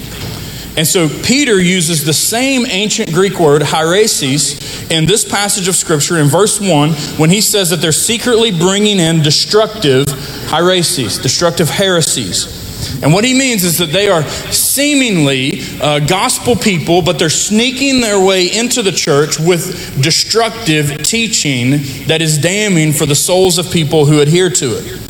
And 0.77 0.87
so 0.87 1.09
Peter 1.25 1.61
uses 1.61 2.05
the 2.05 2.13
same 2.13 2.65
ancient 2.67 3.13
Greek 3.13 3.41
word, 3.41 3.63
hieresis, 3.63 4.91
in 4.91 5.05
this 5.05 5.25
passage 5.25 5.69
of 5.69 5.75
Scripture 5.75 6.19
in 6.19 6.29
verse 6.29 6.61
1 6.61 6.93
when 7.19 7.31
he 7.31 7.41
says 7.41 7.71
that 7.71 7.77
they're 7.77 7.93
secretly 7.93 8.51
bringing 8.51 8.99
in 8.99 9.21
destructive 9.21 10.07
hieresis, 10.07 11.21
destructive 11.21 11.69
heresies. 11.69 12.60
And 13.03 13.13
what 13.13 13.25
he 13.25 13.35
means 13.35 13.65
is 13.65 13.79
that 13.79 13.93
they 13.93 14.09
are 14.09 14.23
seemingly 14.53 15.61
uh, 15.81 16.01
gospel 16.01 16.57
people, 16.57 17.03
but 17.03 17.19
they're 17.19 17.31
sneaking 17.31 18.01
their 18.01 18.25
way 18.25 18.47
into 18.47 18.83
the 18.83 18.93
church 18.93 19.39
with 19.39 20.03
destructive 20.03 21.03
teaching 21.03 21.71
that 22.07 22.21
is 22.23 22.39
damning 22.39 22.93
for 22.93 23.07
the 23.07 23.15
souls 23.15 23.59
of 23.59 23.71
people 23.71 24.07
who 24.07 24.21
adhere 24.21 24.51
to 24.51 24.79
it. 24.79 25.10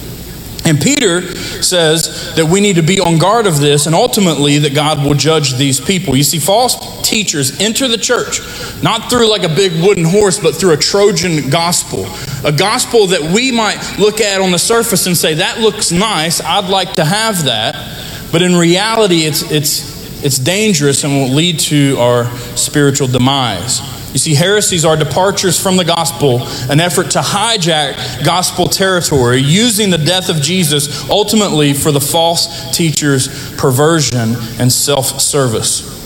And 0.70 0.80
Peter 0.80 1.34
says 1.64 2.32
that 2.36 2.46
we 2.46 2.60
need 2.60 2.76
to 2.76 2.82
be 2.82 3.00
on 3.00 3.18
guard 3.18 3.48
of 3.48 3.58
this 3.58 3.86
and 3.86 3.94
ultimately 3.94 4.58
that 4.58 4.72
God 4.72 5.04
will 5.04 5.14
judge 5.14 5.54
these 5.54 5.80
people. 5.80 6.14
You 6.14 6.22
see, 6.22 6.38
false 6.38 6.76
teachers 7.02 7.60
enter 7.60 7.88
the 7.88 7.98
church 7.98 8.40
not 8.80 9.10
through 9.10 9.28
like 9.28 9.42
a 9.42 9.48
big 9.48 9.72
wooden 9.82 10.04
horse, 10.04 10.38
but 10.38 10.54
through 10.54 10.74
a 10.74 10.76
Trojan 10.76 11.50
gospel. 11.50 12.06
A 12.44 12.52
gospel 12.52 13.08
that 13.08 13.20
we 13.20 13.50
might 13.50 13.98
look 13.98 14.20
at 14.20 14.40
on 14.40 14.52
the 14.52 14.60
surface 14.60 15.08
and 15.08 15.16
say, 15.16 15.34
that 15.34 15.58
looks 15.58 15.90
nice, 15.90 16.40
I'd 16.40 16.70
like 16.70 16.94
to 16.94 17.04
have 17.04 17.46
that. 17.46 18.30
But 18.30 18.42
in 18.42 18.54
reality, 18.54 19.22
it's, 19.22 19.42
it's 19.50 20.00
it's 20.24 20.38
dangerous 20.38 21.04
and 21.04 21.12
will 21.12 21.34
lead 21.34 21.58
to 21.60 21.96
our 21.98 22.36
spiritual 22.56 23.08
demise. 23.08 23.80
You 24.12 24.18
see, 24.18 24.34
heresies 24.34 24.84
are 24.84 24.96
departures 24.96 25.60
from 25.60 25.76
the 25.76 25.84
gospel, 25.84 26.40
an 26.68 26.80
effort 26.80 27.12
to 27.12 27.20
hijack 27.20 28.24
gospel 28.24 28.66
territory, 28.66 29.38
using 29.38 29.90
the 29.90 29.98
death 29.98 30.28
of 30.28 30.40
Jesus 30.42 31.08
ultimately 31.08 31.74
for 31.74 31.92
the 31.92 32.00
false 32.00 32.76
teacher's 32.76 33.28
perversion 33.56 34.34
and 34.58 34.72
self 34.72 35.20
service. 35.20 36.00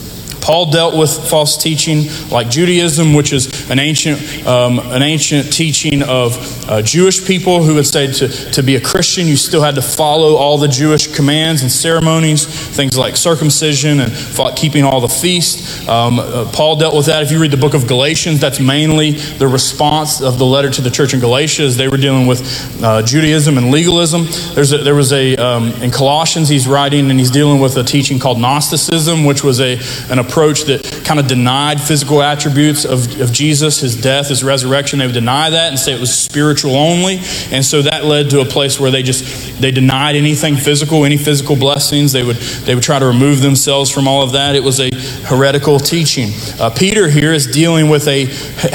Paul 0.45 0.67
dealt 0.67 0.95
with 0.95 1.27
false 1.27 1.57
teaching 1.57 2.03
like 2.29 2.51
Judaism, 2.51 3.15
which 3.15 3.33
is 3.33 3.67
an 3.71 3.79
ancient, 3.79 4.45
um, 4.45 4.77
an 4.77 5.01
ancient 5.01 5.51
teaching 5.51 6.03
of 6.03 6.69
uh, 6.69 6.83
Jewish 6.83 7.25
people 7.25 7.63
who 7.63 7.73
would 7.73 7.87
say 7.87 8.05
to, 8.13 8.27
to 8.51 8.61
be 8.61 8.75
a 8.75 8.79
Christian, 8.79 9.25
you 9.25 9.37
still 9.37 9.63
had 9.63 9.73
to 9.73 9.81
follow 9.81 10.35
all 10.35 10.59
the 10.59 10.67
Jewish 10.67 11.07
commands 11.07 11.63
and 11.63 11.71
ceremonies, 11.71 12.45
things 12.45 12.95
like 12.95 13.17
circumcision 13.17 14.01
and 14.01 14.13
keeping 14.55 14.83
all 14.83 15.01
the 15.01 15.09
feasts. 15.09 15.87
Um, 15.89 16.19
uh, 16.19 16.47
Paul 16.53 16.75
dealt 16.75 16.95
with 16.95 17.07
that. 17.07 17.23
If 17.23 17.31
you 17.31 17.41
read 17.41 17.49
the 17.49 17.57
book 17.57 17.73
of 17.73 17.87
Galatians, 17.87 18.39
that's 18.39 18.59
mainly 18.59 19.13
the 19.13 19.47
response 19.47 20.21
of 20.21 20.37
the 20.37 20.45
letter 20.45 20.69
to 20.69 20.81
the 20.83 20.91
church 20.91 21.15
in 21.15 21.21
Galatia 21.21 21.63
as 21.63 21.75
they 21.75 21.87
were 21.87 21.97
dealing 21.97 22.27
with 22.27 22.83
uh, 22.83 23.01
Judaism 23.01 23.57
and 23.57 23.71
legalism. 23.71 24.27
There's 24.53 24.73
a, 24.73 24.77
there 24.77 24.93
was 24.93 25.11
a, 25.11 25.35
um, 25.37 25.71
in 25.81 25.89
Colossians, 25.89 26.49
he's 26.49 26.67
writing 26.67 27.09
and 27.09 27.17
he's 27.17 27.31
dealing 27.31 27.59
with 27.59 27.77
a 27.77 27.83
teaching 27.83 28.19
called 28.19 28.39
Gnosticism, 28.39 29.25
which 29.25 29.43
was 29.43 29.59
a, 29.59 29.79
an 30.11 30.19
approach 30.19 30.34
approach 30.35 30.63
that 30.63 30.83
kind 31.05 31.17
of 31.17 31.27
denied 31.27 31.79
physical 31.79 32.21
attributes 32.21 32.83
of, 32.83 33.21
of 33.21 33.31
Jesus, 33.31 33.79
his 33.79 33.95
death, 33.95 34.27
his 34.27 34.43
resurrection. 34.43 34.99
They 34.99 35.05
would 35.05 35.13
deny 35.13 35.49
that 35.49 35.69
and 35.69 35.79
say 35.79 35.93
it 35.93 35.99
was 36.01 36.13
spiritual 36.13 36.75
only. 36.75 37.21
And 37.51 37.63
so 37.63 37.83
that 37.83 38.03
led 38.03 38.31
to 38.31 38.41
a 38.41 38.45
place 38.45 38.77
where 38.77 38.91
they 38.91 39.01
just 39.01 39.61
they 39.61 39.71
denied 39.71 40.17
anything 40.17 40.57
physical, 40.57 41.05
any 41.05 41.15
physical 41.15 41.55
blessings. 41.55 42.11
They 42.11 42.21
would 42.21 42.35
they 42.35 42.75
would 42.75 42.83
try 42.83 42.99
to 42.99 43.05
remove 43.05 43.41
themselves 43.41 43.89
from 43.89 44.09
all 44.09 44.23
of 44.23 44.33
that. 44.33 44.57
It 44.57 44.63
was 44.63 44.81
a 44.81 44.89
heretical 45.23 45.79
teaching. 45.79 46.31
Uh, 46.59 46.69
Peter 46.69 47.09
here 47.09 47.31
is 47.31 47.47
dealing 47.47 47.87
with 47.87 48.05
a 48.09 48.25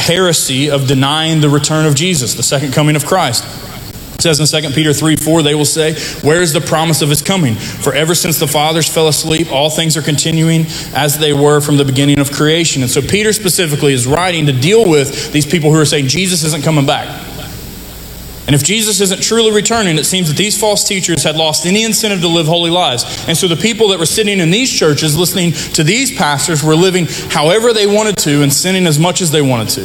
heresy 0.00 0.70
of 0.70 0.88
denying 0.88 1.42
the 1.42 1.50
return 1.50 1.84
of 1.84 1.94
Jesus, 1.94 2.32
the 2.32 2.42
second 2.42 2.72
coming 2.72 2.96
of 2.96 3.04
Christ. 3.04 3.44
It 4.20 4.24
says 4.24 4.52
in 4.52 4.62
2 4.62 4.74
Peter 4.74 4.92
3 4.92 5.16
4, 5.16 5.42
they 5.42 5.54
will 5.54 5.64
say, 5.64 5.94
Where 6.20 6.42
is 6.42 6.52
the 6.52 6.60
promise 6.60 7.00
of 7.00 7.08
his 7.08 7.22
coming? 7.22 7.54
For 7.54 7.94
ever 7.94 8.14
since 8.14 8.38
the 8.38 8.46
fathers 8.46 8.86
fell 8.86 9.08
asleep, 9.08 9.50
all 9.50 9.70
things 9.70 9.96
are 9.96 10.02
continuing 10.02 10.66
as 10.94 11.16
they 11.16 11.32
were 11.32 11.62
from 11.62 11.78
the 11.78 11.86
beginning 11.86 12.18
of 12.18 12.30
creation. 12.30 12.82
And 12.82 12.90
so 12.90 13.00
Peter 13.00 13.32
specifically 13.32 13.94
is 13.94 14.06
writing 14.06 14.44
to 14.44 14.52
deal 14.52 14.86
with 14.86 15.32
these 15.32 15.46
people 15.46 15.72
who 15.72 15.80
are 15.80 15.86
saying 15.86 16.08
Jesus 16.08 16.44
isn't 16.44 16.62
coming 16.62 16.84
back. 16.84 17.08
And 18.44 18.54
if 18.54 18.62
Jesus 18.62 19.00
isn't 19.00 19.22
truly 19.22 19.52
returning, 19.52 19.96
it 19.96 20.04
seems 20.04 20.28
that 20.28 20.36
these 20.36 20.60
false 20.60 20.86
teachers 20.86 21.24
had 21.24 21.36
lost 21.36 21.64
any 21.64 21.84
incentive 21.84 22.20
to 22.20 22.28
live 22.28 22.46
holy 22.46 22.70
lives. 22.70 23.26
And 23.26 23.38
so 23.38 23.48
the 23.48 23.56
people 23.56 23.88
that 23.88 23.98
were 23.98 24.04
sitting 24.04 24.38
in 24.38 24.50
these 24.50 24.70
churches 24.70 25.16
listening 25.16 25.52
to 25.52 25.82
these 25.82 26.14
pastors 26.14 26.62
were 26.62 26.76
living 26.76 27.06
however 27.30 27.72
they 27.72 27.86
wanted 27.86 28.18
to 28.18 28.42
and 28.42 28.52
sinning 28.52 28.86
as 28.86 28.98
much 28.98 29.22
as 29.22 29.30
they 29.30 29.40
wanted 29.40 29.70
to. 29.70 29.84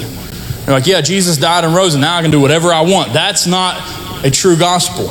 They're 0.65 0.75
like, 0.75 0.88
yeah, 0.88 1.00
Jesus 1.00 1.38
died 1.38 1.63
and 1.63 1.74
rose, 1.74 1.94
and 1.94 2.01
now 2.01 2.18
I 2.18 2.22
can 2.22 2.32
do 2.32 2.42
whatever 2.42 2.74
I 2.74 2.82
want. 2.82 3.13
That's 3.13 3.48
not 3.48 4.04
a 4.24 4.31
true 4.31 4.57
gospel. 4.57 5.07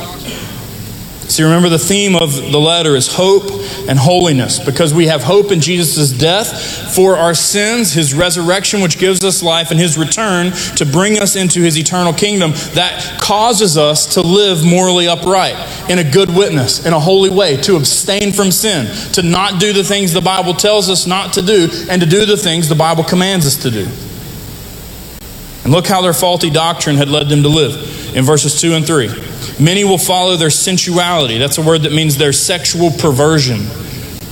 See, 1.28 1.42
remember 1.42 1.70
the 1.70 1.78
theme 1.78 2.16
of 2.16 2.34
the 2.34 2.60
letter 2.60 2.94
is 2.96 3.12
hope 3.12 3.44
and 3.88 3.98
holiness 3.98 4.58
because 4.58 4.92
we 4.92 5.06
have 5.06 5.22
hope 5.22 5.50
in 5.50 5.60
Jesus' 5.60 6.10
death 6.10 6.94
for 6.94 7.16
our 7.16 7.34
sins, 7.34 7.92
his 7.92 8.12
resurrection, 8.12 8.82
which 8.82 8.98
gives 8.98 9.24
us 9.24 9.42
life, 9.42 9.70
and 9.70 9.80
his 9.80 9.96
return 9.96 10.52
to 10.76 10.84
bring 10.84 11.18
us 11.18 11.34
into 11.34 11.62
his 11.62 11.78
eternal 11.78 12.12
kingdom 12.12 12.52
that 12.74 13.18
causes 13.20 13.78
us 13.78 14.14
to 14.14 14.20
live 14.20 14.64
morally 14.64 15.08
upright, 15.08 15.56
in 15.90 15.98
a 15.98 16.04
good 16.04 16.28
witness, 16.28 16.84
in 16.84 16.92
a 16.92 17.00
holy 17.00 17.30
way, 17.30 17.56
to 17.56 17.76
abstain 17.76 18.32
from 18.32 18.50
sin, 18.50 18.86
to 19.12 19.22
not 19.22 19.58
do 19.58 19.72
the 19.72 19.82
things 19.82 20.12
the 20.12 20.20
Bible 20.20 20.52
tells 20.52 20.90
us 20.90 21.06
not 21.06 21.32
to 21.32 21.42
do, 21.42 21.68
and 21.88 22.02
to 22.02 22.06
do 22.06 22.26
the 22.26 22.36
things 22.36 22.68
the 22.68 22.74
Bible 22.74 23.02
commands 23.02 23.46
us 23.46 23.56
to 23.56 23.70
do. 23.70 23.88
And 25.64 25.72
look 25.72 25.86
how 25.86 26.02
their 26.02 26.12
faulty 26.12 26.50
doctrine 26.50 26.96
had 26.96 27.08
led 27.08 27.28
them 27.28 27.42
to 27.42 27.48
live 27.48 28.14
in 28.14 28.24
verses 28.24 28.60
2 28.60 28.74
and 28.74 28.86
3. 28.86 29.08
Many 29.58 29.84
will 29.84 29.98
follow 29.98 30.36
their 30.36 30.50
sensuality. 30.50 31.38
That's 31.38 31.58
a 31.58 31.62
word 31.62 31.82
that 31.82 31.92
means 31.92 32.16
their 32.16 32.32
sexual 32.32 32.90
perversion. 32.90 33.66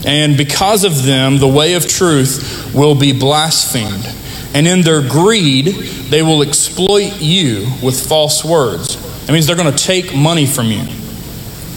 And 0.05 0.37
because 0.37 0.85
of 0.85 1.05
them, 1.05 1.39
the 1.39 1.49
way 1.49 1.75
of 1.75 1.89
truth 1.89 2.73
will 2.75 2.95
be 2.95 3.19
blasphemed. 3.19 4.07
And 4.55 4.67
in 4.67 4.83
their 4.83 5.01
greed, 5.01 5.67
they 6.11 6.23
will 6.23 6.43
exploit 6.43 7.21
you 7.21 7.71
with 7.83 8.07
false 8.07 8.45
words. 8.45 8.97
That 9.27 9.33
means 9.33 9.47
they're 9.47 9.57
going 9.57 9.75
to 9.75 9.85
take 9.85 10.15
money 10.15 10.45
from 10.45 10.67
you. 10.67 10.85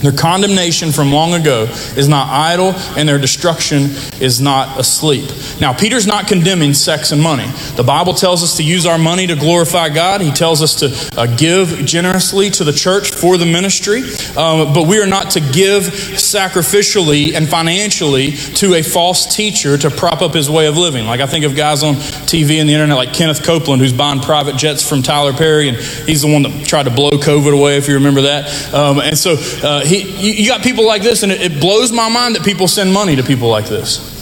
Their 0.06 0.14
condemnation 0.14 0.92
from 0.92 1.12
long 1.12 1.34
ago 1.34 1.64
is 1.98 2.08
not 2.08 2.30
idle, 2.30 2.74
and 2.96 3.10
their 3.10 3.18
destruction 3.18 3.90
is 4.22 4.40
not 4.40 4.80
asleep. 4.80 5.28
Now, 5.60 5.74
Peter's 5.74 6.06
not 6.06 6.28
condemning 6.28 6.76
sex 6.76 7.12
and 7.12 7.20
money. 7.20 7.48
The 7.76 7.84
Bible 7.84 8.14
tells 8.14 8.44
us 8.44 8.58
to 8.58 8.64
use 8.64 8.86
our 8.86 9.00
money 9.00 9.26
to 9.26 9.36
glorify 9.36 9.90
God. 9.90 10.22
He 10.22 10.30
tells 10.30 10.62
us 10.62 10.76
to 10.76 11.20
uh, 11.20 11.26
give 11.26 11.86
generously 11.86 12.52
to 12.52 12.64
the 12.64 12.72
church 12.72 13.10
for 13.10 13.40
the 13.40 13.48
ministry, 13.48 14.04
um, 14.38 14.76
but 14.76 14.88
we 14.88 15.02
are 15.02 15.08
not 15.08 15.32
to 15.32 15.40
give 15.40 15.86
sacrificially 15.86 17.34
and 17.34 17.50
financially 17.50 18.34
to 18.34 18.76
a 18.76 18.84
false 18.84 19.36
teacher 19.36 19.76
to 19.76 19.90
prop 19.90 20.22
up 20.22 20.36
his 20.36 20.52
way 20.52 20.68
of 20.68 20.78
living. 20.78 21.08
Like 21.08 21.20
I 21.20 21.26
think 21.26 21.46
of 21.46 21.56
guys 21.56 21.82
on 21.82 21.96
TV 22.36 22.60
and 22.60 22.68
the 22.68 22.74
internet 22.74 22.98
like 22.98 23.14
Kenneth 23.14 23.44
Copeland, 23.44 23.82
who's 23.82 23.94
buying 23.94 24.20
private 24.20 24.58
jets 24.58 24.88
from 24.88 25.02
Tyler 25.02 25.32
Perry, 25.32 25.70
and 25.70 25.78
he's 25.78 26.22
the 26.22 26.32
one 26.32 26.44
that 26.44 26.68
tried 26.68 26.84
to 26.84 26.92
blow 26.92 27.12
COVID 27.12 27.54
away, 27.58 27.78
if 27.78 27.88
you 27.88 27.94
remember 27.94 28.24
that. 28.24 28.74
Um, 28.74 29.00
and 29.00 29.18
so 29.18 29.36
uh, 29.64 29.86
he, 29.86 30.42
you 30.42 30.50
got 30.50 30.62
people 30.62 30.86
like 30.86 31.02
this, 31.02 31.24
and 31.24 31.32
it, 31.32 31.42
it 31.42 31.62
blows 31.62 31.94
my 31.94 32.10
mind 32.10 32.36
that 32.36 32.44
people 32.44 32.68
send 32.68 32.92
money 32.92 33.16
to 33.16 33.24
people 33.24 33.48
like 33.48 33.68
this. 33.68 34.14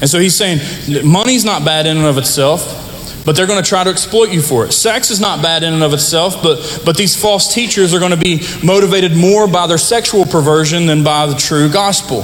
And 0.00 0.10
so 0.10 0.18
he's 0.18 0.36
saying 0.36 0.60
money's 1.04 1.44
not 1.44 1.64
bad 1.64 1.86
in 1.86 1.96
and 1.96 2.06
of 2.06 2.18
itself 2.18 2.86
but 3.24 3.36
they're 3.36 3.46
going 3.46 3.62
to 3.62 3.68
try 3.68 3.84
to 3.84 3.90
exploit 3.90 4.30
you 4.30 4.40
for 4.40 4.64
it. 4.64 4.72
Sex 4.72 5.10
is 5.10 5.20
not 5.20 5.42
bad 5.42 5.62
in 5.62 5.74
and 5.74 5.82
of 5.82 5.92
itself, 5.92 6.42
but, 6.42 6.80
but 6.86 6.96
these 6.96 7.14
false 7.14 7.52
teachers 7.52 7.92
are 7.92 7.98
going 7.98 8.12
to 8.12 8.16
be 8.16 8.40
motivated 8.64 9.14
more 9.14 9.46
by 9.46 9.66
their 9.66 9.76
sexual 9.76 10.24
perversion 10.24 10.86
than 10.86 11.04
by 11.04 11.26
the 11.26 11.34
true 11.34 11.70
gospel. 11.70 12.22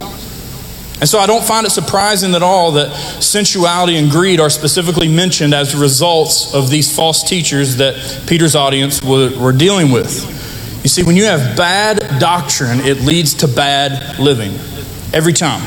And 1.01 1.09
so 1.09 1.19
I 1.19 1.27
don't 1.27 1.45
find 1.45 1.67
it 1.67 1.71
surprising 1.71 2.35
at 2.35 2.43
all 2.43 2.73
that 2.73 2.95
sensuality 3.23 3.97
and 3.97 4.11
greed 4.11 4.41
are 4.41 4.51
specifically 4.51 5.09
mentioned 5.09 5.53
as 5.53 5.75
results 5.75 6.55
of 6.55 6.71
these 6.71 6.95
false 6.95 7.23
teachers 7.23 7.77
that 7.77 8.23
Peter's 8.27 8.55
audience 8.55 9.03
were, 9.03 9.37
were 9.39 9.53
dealing 9.53 9.91
with. 9.91 10.25
You 10.83 10.89
see, 10.89 11.03
when 11.03 11.17
you 11.17 11.25
have 11.25 11.57
bad 11.57 12.21
doctrine, 12.21 12.81
it 12.81 13.01
leads 13.01 13.35
to 13.35 13.49
bad 13.49 14.19
living 14.19 14.53
every 15.13 15.33
time. 15.33 15.63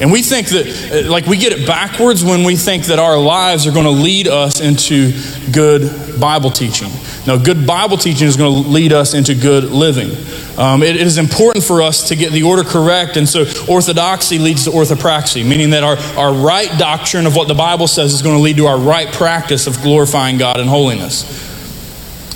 And 0.00 0.12
we 0.12 0.22
think 0.22 0.48
that, 0.48 1.06
uh, 1.06 1.10
like, 1.10 1.26
we 1.26 1.36
get 1.36 1.52
it 1.52 1.66
backwards 1.66 2.24
when 2.24 2.44
we 2.44 2.54
think 2.54 2.84
that 2.84 3.00
our 3.00 3.18
lives 3.18 3.66
are 3.66 3.72
going 3.72 3.84
to 3.84 3.90
lead 3.90 4.28
us 4.28 4.60
into 4.60 5.12
good 5.50 6.20
Bible 6.20 6.50
teaching. 6.50 6.90
No, 7.26 7.36
good 7.36 7.66
Bible 7.66 7.96
teaching 7.96 8.28
is 8.28 8.36
going 8.36 8.62
to 8.62 8.68
lead 8.68 8.92
us 8.92 9.14
into 9.14 9.34
good 9.34 9.64
living. 9.64 10.10
Um, 10.56 10.84
it, 10.84 10.94
it 10.94 11.06
is 11.06 11.18
important 11.18 11.64
for 11.64 11.82
us 11.82 12.08
to 12.08 12.16
get 12.16 12.32
the 12.32 12.44
order 12.44 12.62
correct. 12.62 13.16
And 13.16 13.28
so, 13.28 13.40
orthodoxy 13.68 14.38
leads 14.38 14.64
to 14.64 14.70
orthopraxy, 14.70 15.44
meaning 15.44 15.70
that 15.70 15.82
our, 15.82 15.96
our 16.16 16.32
right 16.32 16.70
doctrine 16.78 17.26
of 17.26 17.34
what 17.34 17.48
the 17.48 17.54
Bible 17.54 17.88
says 17.88 18.14
is 18.14 18.22
going 18.22 18.36
to 18.36 18.42
lead 18.42 18.56
to 18.58 18.66
our 18.66 18.78
right 18.78 19.12
practice 19.12 19.66
of 19.66 19.80
glorifying 19.82 20.38
God 20.38 20.60
in 20.60 20.68
holiness. 20.68 21.24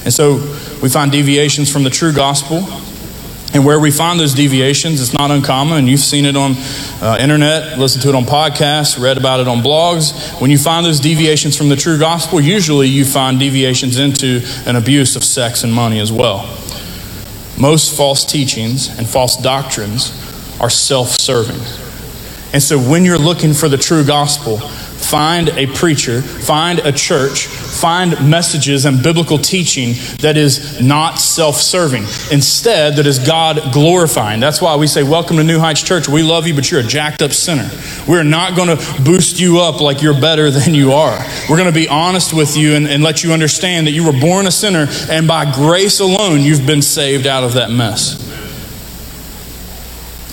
And 0.05 0.13
so, 0.13 0.39
we 0.83 0.89
find 0.89 1.13
deviations 1.13 1.73
from 1.73 1.85
the 1.85 1.91
true 1.91 2.13
gospel. 2.13 2.67
And 3.55 3.67
where 3.67 3.79
we 3.79 3.91
find 3.91 4.19
those 4.19 4.33
deviations, 4.33 5.01
it's 5.01 5.13
not 5.13 5.31
uncommon, 5.31 5.79
and 5.79 5.89
you've 5.89 6.01
seen 6.01 6.25
it 6.25 6.37
on 6.37 6.55
uh, 7.03 7.19
internet, 7.21 7.79
listened 7.79 8.03
to 8.03 8.09
it 8.09 8.15
on 8.15 8.25
podcasts, 8.25 8.99
read 8.99 9.19
about 9.19 9.41
it 9.41 9.49
on 9.49 9.59
blogs. 9.59 10.41
When 10.41 10.51
you 10.51 10.57
find 10.57 10.87
those 10.87 11.01
deviations 11.01 11.57
from 11.57 11.69
the 11.69 11.77
true 11.77 11.99
gospel, 11.99 12.41
usually 12.41 12.89
you 12.89 13.05
find 13.05 13.39
deviations 13.39 13.99
into 13.99 14.41
an 14.65 14.77
abuse 14.77 15.17
of 15.17 15.25
sex 15.25 15.65
and 15.65 15.73
money 15.73 16.01
as 16.01 16.11
well. 16.11 16.47
Most 17.59 17.95
false 17.95 18.25
teachings 18.25 18.89
and 18.99 19.07
false 19.07 19.37
doctrines 19.37 20.11
are 20.59 20.71
self 20.71 21.09
serving. 21.09 21.61
And 22.55 22.63
so 22.63 22.79
when 22.79 23.05
you're 23.05 23.19
looking 23.19 23.53
for 23.53 23.69
the 23.69 23.79
true 23.79 24.05
gospel, 24.05 24.61
find 25.05 25.49
a 25.51 25.67
preacher, 25.67 26.23
find 26.23 26.79
a 26.79 26.93
church, 26.93 27.47
find 27.47 28.29
messages 28.29 28.85
and 28.85 29.03
biblical 29.03 29.39
teaching 29.39 29.95
that 30.19 30.37
is 30.37 30.81
not 30.81 31.19
self 31.19 31.57
serving. 31.57 32.05
Instead, 32.31 32.97
that 32.97 33.07
is 33.07 33.19
God 33.19 33.73
glorifying. 33.73 34.41
That's 34.41 34.61
why 34.63 34.77
we 34.77 34.87
say, 34.87 35.03
Welcome 35.03 35.37
to 35.39 35.45
New 35.45 35.59
Heights 35.59 35.83
Church. 35.83 36.09
We 36.09 36.23
love 36.23 36.47
you, 36.47 36.55
but 36.55 36.71
you're 36.71 36.81
a 36.81 36.85
jacked 36.85 37.23
up 37.23 37.33
sinner. 37.33 37.71
We're 38.07 38.23
not 38.23 38.57
going 38.57 38.77
to 38.77 39.03
boost 39.03 39.41
you 39.41 39.61
up 39.61 39.81
like 39.81 40.03
you're 40.03 40.21
better 40.21 40.51
than 40.51 40.75
you 40.75 40.93
are. 40.93 41.19
We're 41.49 41.57
going 41.57 41.73
to 41.73 41.79
be 41.79 41.89
honest 41.89 42.33
with 42.33 42.57
you 42.57 42.75
and, 42.75 42.87
and 42.87 43.03
let 43.03 43.23
you 43.25 43.33
understand 43.33 43.87
that 43.87 43.93
you 43.93 44.05
were 44.05 44.19
born 44.19 44.47
a 44.47 44.51
sinner, 44.51 44.87
and 45.11 45.27
by 45.27 45.53
grace 45.53 46.01
alone, 46.01 46.41
you've 46.41 46.67
been 46.67 46.83
saved 46.83 47.27
out 47.27 47.45
of 47.45 47.55
that 47.55 47.71
mess. 47.71 48.32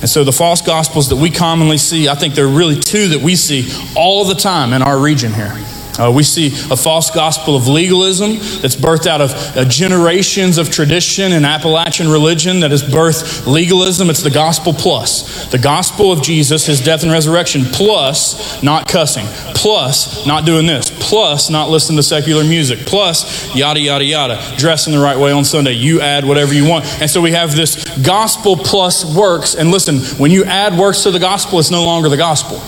And 0.01 0.09
so 0.09 0.23
the 0.23 0.31
false 0.31 0.61
gospels 0.61 1.09
that 1.09 1.17
we 1.17 1.29
commonly 1.29 1.77
see, 1.77 2.07
I 2.07 2.15
think 2.15 2.33
there 2.33 2.45
are 2.45 2.57
really 2.57 2.79
two 2.79 3.09
that 3.09 3.21
we 3.21 3.35
see 3.35 3.69
all 3.95 4.25
the 4.25 4.35
time 4.35 4.71
in 4.73 4.81
our 4.81 4.97
region 4.97 5.33
here. 5.33 5.53
Uh, 5.99 6.11
we 6.11 6.23
see 6.23 6.47
a 6.71 6.77
false 6.77 7.11
gospel 7.11 7.55
of 7.55 7.67
legalism 7.67 8.37
that's 8.61 8.75
birthed 8.75 9.05
out 9.05 9.21
of 9.21 9.31
uh, 9.33 9.65
generations 9.65 10.57
of 10.57 10.69
tradition 10.69 11.33
and 11.33 11.45
Appalachian 11.45 12.07
religion 12.07 12.61
that 12.61 12.71
has 12.71 12.83
birthed 12.83 13.45
legalism. 13.45 14.09
It's 14.09 14.23
the 14.23 14.29
gospel 14.29 14.73
plus. 14.73 15.45
The 15.51 15.57
gospel 15.57 16.11
of 16.11 16.21
Jesus, 16.21 16.65
his 16.65 16.81
death 16.81 17.03
and 17.03 17.11
resurrection, 17.11 17.65
plus 17.65 18.61
not 18.63 18.87
cussing, 18.87 19.25
plus 19.55 20.25
not 20.25 20.45
doing 20.45 20.65
this, 20.65 20.89
plus 21.09 21.49
not 21.49 21.69
listening 21.69 21.97
to 21.97 22.03
secular 22.03 22.43
music, 22.43 22.79
plus 22.79 23.53
yada, 23.55 23.79
yada, 23.79 24.05
yada, 24.05 24.55
dressing 24.57 24.93
the 24.93 24.99
right 24.99 25.17
way 25.17 25.31
on 25.31 25.43
Sunday. 25.43 25.73
You 25.73 26.01
add 26.01 26.25
whatever 26.25 26.53
you 26.53 26.67
want. 26.67 26.85
And 27.01 27.09
so 27.09 27.21
we 27.21 27.31
have 27.31 27.55
this 27.55 27.83
gospel 27.99 28.55
plus 28.55 29.03
works. 29.15 29.55
And 29.55 29.71
listen, 29.71 29.99
when 30.17 30.31
you 30.31 30.45
add 30.45 30.77
works 30.77 31.03
to 31.03 31.11
the 31.11 31.19
gospel, 31.19 31.59
it's 31.59 31.71
no 31.71 31.83
longer 31.83 32.09
the 32.09 32.17
gospel. 32.17 32.61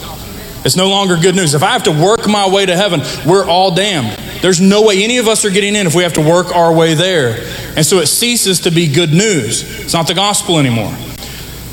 It's 0.64 0.76
no 0.76 0.90
longer 0.90 1.18
good 1.18 1.36
news. 1.36 1.54
If 1.54 1.64
I 1.64 1.72
have 1.72 1.84
to 1.84 1.92
work 1.92 2.28
my 2.28 2.48
way 2.48 2.66
to 2.66 2.76
heaven, 2.76 3.02
we're 3.26 3.46
all 3.46 3.74
damned. 3.74 4.18
There's 4.42 4.62
no 4.62 4.84
way 4.84 5.04
any 5.04 5.18
of 5.18 5.28
us 5.28 5.44
are 5.44 5.50
getting 5.50 5.76
in 5.76 5.88
if 5.88 5.96
we 5.96 6.04
have 6.04 6.14
to 6.14 6.22
work 6.22 6.56
our 6.56 6.74
way 6.74 6.94
there. 6.94 7.48
And 7.76 7.86
so 7.86 7.98
it 7.98 8.08
ceases 8.08 8.62
to 8.62 8.72
be 8.72 8.88
good 8.88 9.12
news. 9.12 9.64
It's 9.80 9.94
not 9.94 10.08
the 10.08 10.14
gospel 10.14 10.60
anymore. 10.60 10.96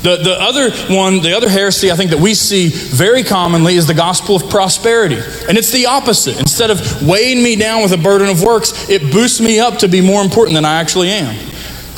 The, 0.01 0.15
the 0.15 0.37
other 0.39 0.71
one, 0.93 1.21
the 1.21 1.35
other 1.35 1.49
heresy 1.49 1.91
I 1.91 1.95
think 1.95 2.11
that 2.11 2.19
we 2.19 2.33
see 2.33 2.69
very 2.69 3.21
commonly 3.23 3.75
is 3.75 3.85
the 3.85 3.93
gospel 3.93 4.37
of 4.37 4.49
prosperity. 4.49 5.19
And 5.47 5.57
it's 5.57 5.71
the 5.71 5.87
opposite. 5.87 6.39
Instead 6.39 6.71
of 6.71 7.07
weighing 7.07 7.43
me 7.43 7.55
down 7.57 7.83
with 7.83 7.91
a 7.91 7.97
burden 7.97 8.29
of 8.29 8.41
works, 8.41 8.89
it 8.89 9.11
boosts 9.11 9.41
me 9.41 9.59
up 9.59 9.79
to 9.79 9.87
be 9.87 10.01
more 10.01 10.23
important 10.23 10.55
than 10.55 10.65
I 10.65 10.79
actually 10.79 11.09
am 11.09 11.49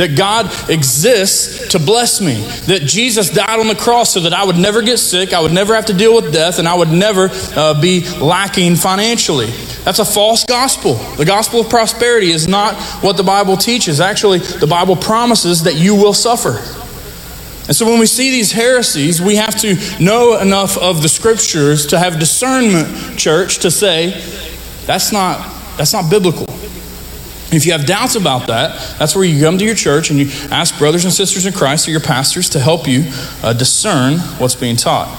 that 0.01 0.17
God 0.17 0.51
exists 0.67 1.67
to 1.67 1.79
bless 1.79 2.21
me, 2.21 2.41
that 2.65 2.81
Jesus 2.81 3.29
died 3.29 3.59
on 3.59 3.67
the 3.67 3.75
cross 3.75 4.11
so 4.11 4.21
that 4.21 4.33
I 4.33 4.43
would 4.43 4.57
never 4.57 4.81
get 4.81 4.97
sick, 4.97 5.31
I 5.31 5.39
would 5.39 5.51
never 5.51 5.75
have 5.75 5.85
to 5.85 5.93
deal 5.93 6.15
with 6.15 6.33
death, 6.33 6.57
and 6.57 6.67
I 6.67 6.73
would 6.73 6.89
never 6.89 7.29
uh, 7.55 7.79
be 7.79 8.09
lacking 8.17 8.77
financially. 8.77 9.51
That's 9.85 9.99
a 9.99 10.05
false 10.05 10.43
gospel. 10.43 10.95
The 10.95 11.25
gospel 11.25 11.59
of 11.59 11.69
prosperity 11.69 12.31
is 12.31 12.47
not 12.47 12.73
what 13.03 13.15
the 13.15 13.21
Bible 13.21 13.57
teaches. 13.57 14.01
Actually, 14.01 14.39
the 14.39 14.65
Bible 14.65 14.95
promises 14.95 15.61
that 15.63 15.75
you 15.75 15.93
will 15.93 16.15
suffer. 16.15 16.57
And 17.67 17.75
so 17.75 17.85
when 17.85 17.99
we 17.99 18.07
see 18.07 18.31
these 18.31 18.51
heresies, 18.51 19.21
we 19.21 19.35
have 19.35 19.55
to 19.61 19.75
know 20.03 20.39
enough 20.39 20.79
of 20.79 21.03
the 21.03 21.09
scriptures 21.09 21.85
to 21.87 21.99
have 21.99 22.17
discernment, 22.17 23.19
church, 23.19 23.59
to 23.59 23.69
say 23.69 24.19
that's 24.87 25.11
not 25.11 25.37
that's 25.77 25.93
not 25.93 26.09
biblical. 26.09 26.50
If 27.51 27.65
you 27.65 27.73
have 27.73 27.85
doubts 27.85 28.15
about 28.15 28.47
that, 28.47 28.97
that's 28.97 29.15
where 29.15 29.25
you 29.25 29.43
come 29.43 29.57
to 29.57 29.65
your 29.65 29.75
church 29.75 30.09
and 30.09 30.17
you 30.17 30.29
ask 30.51 30.77
brothers 30.77 31.03
and 31.03 31.13
sisters 31.13 31.45
in 31.45 31.53
Christ 31.53 31.87
or 31.87 31.91
your 31.91 31.99
pastors 31.99 32.49
to 32.51 32.59
help 32.59 32.87
you 32.87 33.11
uh, 33.43 33.53
discern 33.53 34.19
what's 34.39 34.55
being 34.55 34.77
taught. 34.77 35.09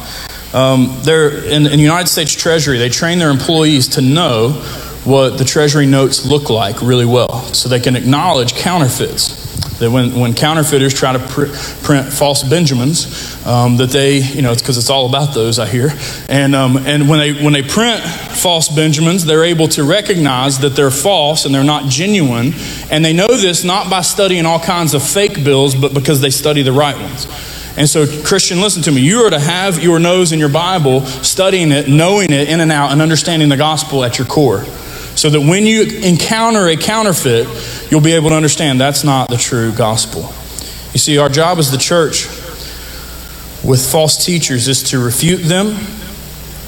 Um, 0.55 0.99
they're 1.03 1.45
in, 1.45 1.67
in 1.67 1.73
the 1.73 1.83
United 1.83 2.09
States 2.09 2.33
Treasury, 2.35 2.79
they 2.79 2.89
train 2.89 3.19
their 3.19 3.31
employees 3.31 3.89
to 3.89 4.01
know 4.01 4.51
what 5.05 5.37
the 5.37 5.45
Treasury 5.45 5.87
notes 5.87 6.25
look 6.25 6.49
like 6.49 6.81
really 6.81 7.07
well 7.07 7.41
so 7.55 7.69
they 7.69 7.81
can 7.81 7.97
acknowledge 7.97 8.55
counterfeits 8.55 9.42
that 9.78 9.90
when, 9.90 10.19
when 10.19 10.35
counterfeiters 10.35 10.95
try 10.95 11.12
to 11.12 11.19
pr- 11.19 11.47
print 11.85 12.12
false 12.12 12.42
Benjamins, 12.42 13.45
um, 13.47 13.76
that 13.78 13.90
they, 13.90 14.19
you 14.19 14.42
know, 14.42 14.52
it's 14.52 14.62
because 14.62 14.78
it's 14.78 14.90
all 14.90 15.07
about 15.07 15.35
those, 15.35 15.59
I 15.59 15.66
hear. 15.66 15.90
And, 16.28 16.54
um, 16.54 16.76
and 16.76 17.09
when, 17.09 17.19
they, 17.19 17.33
when 17.42 17.52
they 17.52 17.62
print 17.62 18.02
false 18.02 18.69
Benjamins, 18.69 19.25
they're 19.25 19.45
able 19.45 19.69
to 19.69 19.85
recognize 19.85 20.61
that 20.61 20.76
they're 20.76 20.90
false 20.90 21.45
and 21.45 21.54
they're 21.54 21.64
not 21.64 21.90
genuine. 21.90 22.52
And 22.90 23.04
they 23.04 23.12
know 23.12 23.28
this 23.28 23.64
not 23.64 23.90
by 23.90 24.02
studying 24.02 24.47
all 24.47 24.61
kinds 24.61 24.95
of 24.95 25.02
fake 25.02 25.42
bills, 25.45 25.75
but 25.75 25.95
because 25.95 26.21
they 26.21 26.31
study 26.31 26.62
the 26.62 26.73
right 26.73 26.97
ones. 26.97 27.26
And 27.76 27.88
so, 27.88 28.07
Christian, 28.23 28.61
listen 28.61 28.83
to 28.83 28.92
me. 28.92 29.00
You 29.00 29.21
are 29.26 29.31
to 29.31 29.40
have 29.40 29.83
your 29.83 29.99
nose 29.99 30.33
in 30.33 30.38
your 30.38 30.50
Bible, 30.50 31.00
studying 31.07 31.73
it, 31.73 31.88
knowing 31.88 32.31
it 32.31 32.49
in 32.49 32.61
and 32.61 32.71
out, 32.71 32.92
and 32.92 33.00
understanding 33.00 33.49
the 33.49 33.57
gospel 33.57 34.04
at 34.04 34.19
your 34.19 34.26
core. 34.26 34.64
So 35.14 35.31
that 35.31 35.40
when 35.40 35.66
you 35.66 35.83
encounter 35.83 36.66
a 36.69 36.76
counterfeit, 36.76 37.47
you'll 37.90 38.00
be 38.00 38.12
able 38.12 38.31
to 38.31 38.37
understand 38.37 38.81
that's 38.81 39.04
not 39.04 39.28
the 39.28 39.37
true 39.37 39.73
gospel. 39.73 40.33
You 40.92 40.99
see, 40.99 41.19
our 41.19 41.28
job 41.28 41.59
as 41.59 41.71
the 41.71 41.78
church 41.78 42.26
with 43.64 43.90
false 43.90 44.25
teachers 44.25 44.69
is 44.69 44.83
to 44.85 44.99
refute 44.99 45.42
them 45.42 45.76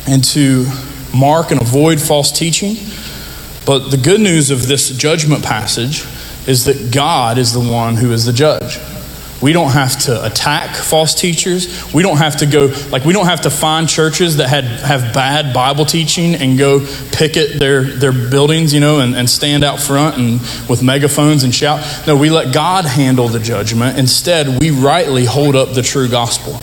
and 0.06 0.22
to 0.24 0.66
mark 1.14 1.50
and 1.50 1.60
avoid 1.60 2.00
false 2.00 2.30
teaching. 2.30 2.76
But 3.66 3.90
the 3.90 3.96
good 3.96 4.20
news 4.20 4.50
of 4.50 4.66
this 4.66 4.90
judgment 4.90 5.42
passage 5.42 6.04
is 6.46 6.66
that 6.66 6.92
God 6.92 7.38
is 7.38 7.52
the 7.52 7.60
one 7.60 7.96
who 7.96 8.12
is 8.12 8.26
the 8.26 8.32
judge. 8.32 8.78
We 9.44 9.52
don't 9.52 9.72
have 9.72 9.98
to 10.04 10.24
attack 10.24 10.74
false 10.74 11.12
teachers. 11.12 11.92
We 11.92 12.02
don't 12.02 12.16
have 12.16 12.38
to 12.38 12.46
go, 12.46 12.72
like, 12.88 13.04
we 13.04 13.12
don't 13.12 13.26
have 13.26 13.42
to 13.42 13.50
find 13.50 13.86
churches 13.86 14.38
that 14.38 14.48
had, 14.48 14.64
have 14.64 15.12
bad 15.12 15.52
Bible 15.52 15.84
teaching 15.84 16.34
and 16.34 16.56
go 16.56 16.80
picket 17.12 17.58
their, 17.58 17.82
their 17.82 18.12
buildings, 18.12 18.72
you 18.72 18.80
know, 18.80 19.00
and, 19.00 19.14
and 19.14 19.28
stand 19.28 19.62
out 19.62 19.80
front 19.80 20.16
and 20.16 20.40
with 20.66 20.82
megaphones 20.82 21.44
and 21.44 21.54
shout. 21.54 21.84
No, 22.06 22.16
we 22.16 22.30
let 22.30 22.54
God 22.54 22.86
handle 22.86 23.28
the 23.28 23.38
judgment. 23.38 23.98
Instead, 23.98 24.60
we 24.60 24.70
rightly 24.70 25.26
hold 25.26 25.56
up 25.56 25.74
the 25.74 25.82
true 25.82 26.08
gospel. 26.08 26.58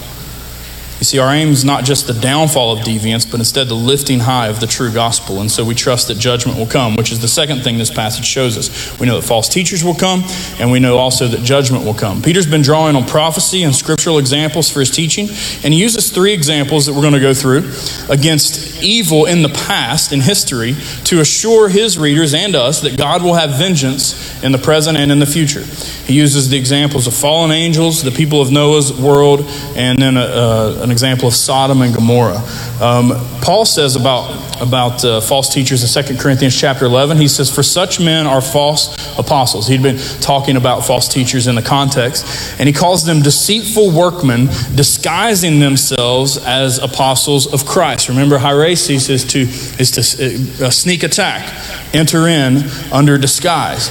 You 1.01 1.05
see, 1.05 1.17
our 1.17 1.33
aim 1.33 1.47
is 1.47 1.65
not 1.65 1.83
just 1.83 2.05
the 2.05 2.13
downfall 2.13 2.73
of 2.77 2.85
deviance, 2.85 3.29
but 3.29 3.39
instead 3.39 3.67
the 3.67 3.73
lifting 3.73 4.19
high 4.19 4.49
of 4.49 4.59
the 4.59 4.67
true 4.67 4.93
gospel. 4.93 5.41
And 5.41 5.49
so 5.49 5.65
we 5.65 5.73
trust 5.73 6.09
that 6.09 6.19
judgment 6.19 6.59
will 6.59 6.67
come, 6.67 6.95
which 6.95 7.11
is 7.11 7.19
the 7.19 7.27
second 7.27 7.63
thing 7.63 7.79
this 7.79 7.89
passage 7.89 8.23
shows 8.23 8.55
us. 8.55 8.99
We 8.99 9.07
know 9.07 9.19
that 9.19 9.25
false 9.25 9.49
teachers 9.49 9.83
will 9.83 9.95
come, 9.95 10.23
and 10.59 10.69
we 10.69 10.79
know 10.79 10.99
also 10.99 11.27
that 11.27 11.41
judgment 11.41 11.85
will 11.85 11.95
come. 11.95 12.21
Peter's 12.21 12.45
been 12.45 12.61
drawing 12.61 12.95
on 12.95 13.07
prophecy 13.07 13.63
and 13.63 13.75
scriptural 13.75 14.19
examples 14.19 14.69
for 14.69 14.79
his 14.79 14.91
teaching, 14.91 15.27
and 15.63 15.73
he 15.73 15.81
uses 15.81 16.11
three 16.11 16.33
examples 16.33 16.85
that 16.85 16.93
we're 16.93 17.01
going 17.01 17.13
to 17.13 17.19
go 17.19 17.33
through 17.33 17.71
against 18.07 18.70
evil 18.82 19.26
in 19.26 19.41
the 19.41 19.50
past, 19.50 20.12
in 20.12 20.22
history, 20.22 20.76
to 21.06 21.20
assure 21.20 21.70
his 21.70 21.98
readers 21.98 22.34
and 22.34 22.56
us 22.56 22.82
that 22.82 22.98
God 22.98 23.24
will 23.24 23.36
have 23.36 23.52
vengeance 23.52 24.44
in 24.44 24.52
the 24.52 24.58
present 24.58 24.98
and 24.98 25.12
in 25.12 25.20
the 25.20 25.26
future. 25.26 25.63
He 26.06 26.13
uses 26.13 26.50
the 26.50 26.58
examples 26.58 27.08
of 27.08 27.13
fallen 27.13 27.52
angels, 27.52 28.04
the 28.04 28.12
people 28.12 28.41
of 28.41 28.52
Noah's 28.52 28.91
world, 28.91 29.41
and 29.76 30.02
then 30.02 30.17
a, 30.17 30.22
a, 30.22 30.84
an 30.84 30.91
example 30.91 31.28
of 31.28 31.34
Sodom 31.34 31.82
and 31.82 31.94
Gomorrah. 31.94 32.41
Um, 32.82 33.12
Paul 33.41 33.65
says 33.65 33.96
about, 33.96 34.62
about 34.62 35.04
uh, 35.04 35.22
false 35.22 35.54
teachers 35.54 35.84
in 35.84 36.04
2 36.04 36.17
Corinthians 36.17 36.60
chapter 36.60 36.86
11, 36.86 37.17
he 37.17 37.28
says, 37.28 37.54
For 37.54 37.63
such 37.63 38.00
men 38.00 38.28
are 38.28 38.41
false 38.41 38.96
apostles. 39.17 39.67
He'd 39.67 39.84
been 39.84 39.98
talking 40.20 40.58
about 40.58 40.86
false 40.86 41.08
teachers 41.08 41.48
in 41.48 41.56
the 41.56 41.62
context, 41.62 42.26
and 42.60 42.67
he 42.67 42.74
calls 42.74 43.06
them 43.06 43.22
deceitful 43.22 43.91
workmen, 43.91 44.48
disguising 44.76 45.60
themselves 45.60 46.38
as 46.38 46.78
apostles 46.80 47.52
of 47.52 47.65
Christ. 47.65 48.10
Remember, 48.10 48.38
is 48.71 49.25
to, 49.25 49.39
is 49.41 49.91
to 49.91 50.65
uh, 50.65 50.69
sneak 50.69 51.03
attack, 51.03 51.47
enter 51.93 52.27
in 52.27 52.63
under 52.91 53.17
disguise 53.17 53.89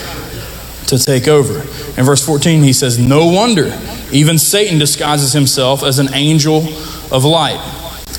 to 0.86 0.98
take 0.98 1.28
over. 1.28 1.60
In 1.98 2.04
verse 2.04 2.24
14, 2.24 2.62
he 2.62 2.72
says, 2.72 2.98
No 2.98 3.26
wonder 3.26 3.78
even 4.12 4.38
Satan 4.38 4.78
disguises 4.78 5.32
himself 5.32 5.82
as 5.82 5.98
an 5.98 6.12
angel 6.14 6.66
of 7.12 7.24
light. 7.24 7.60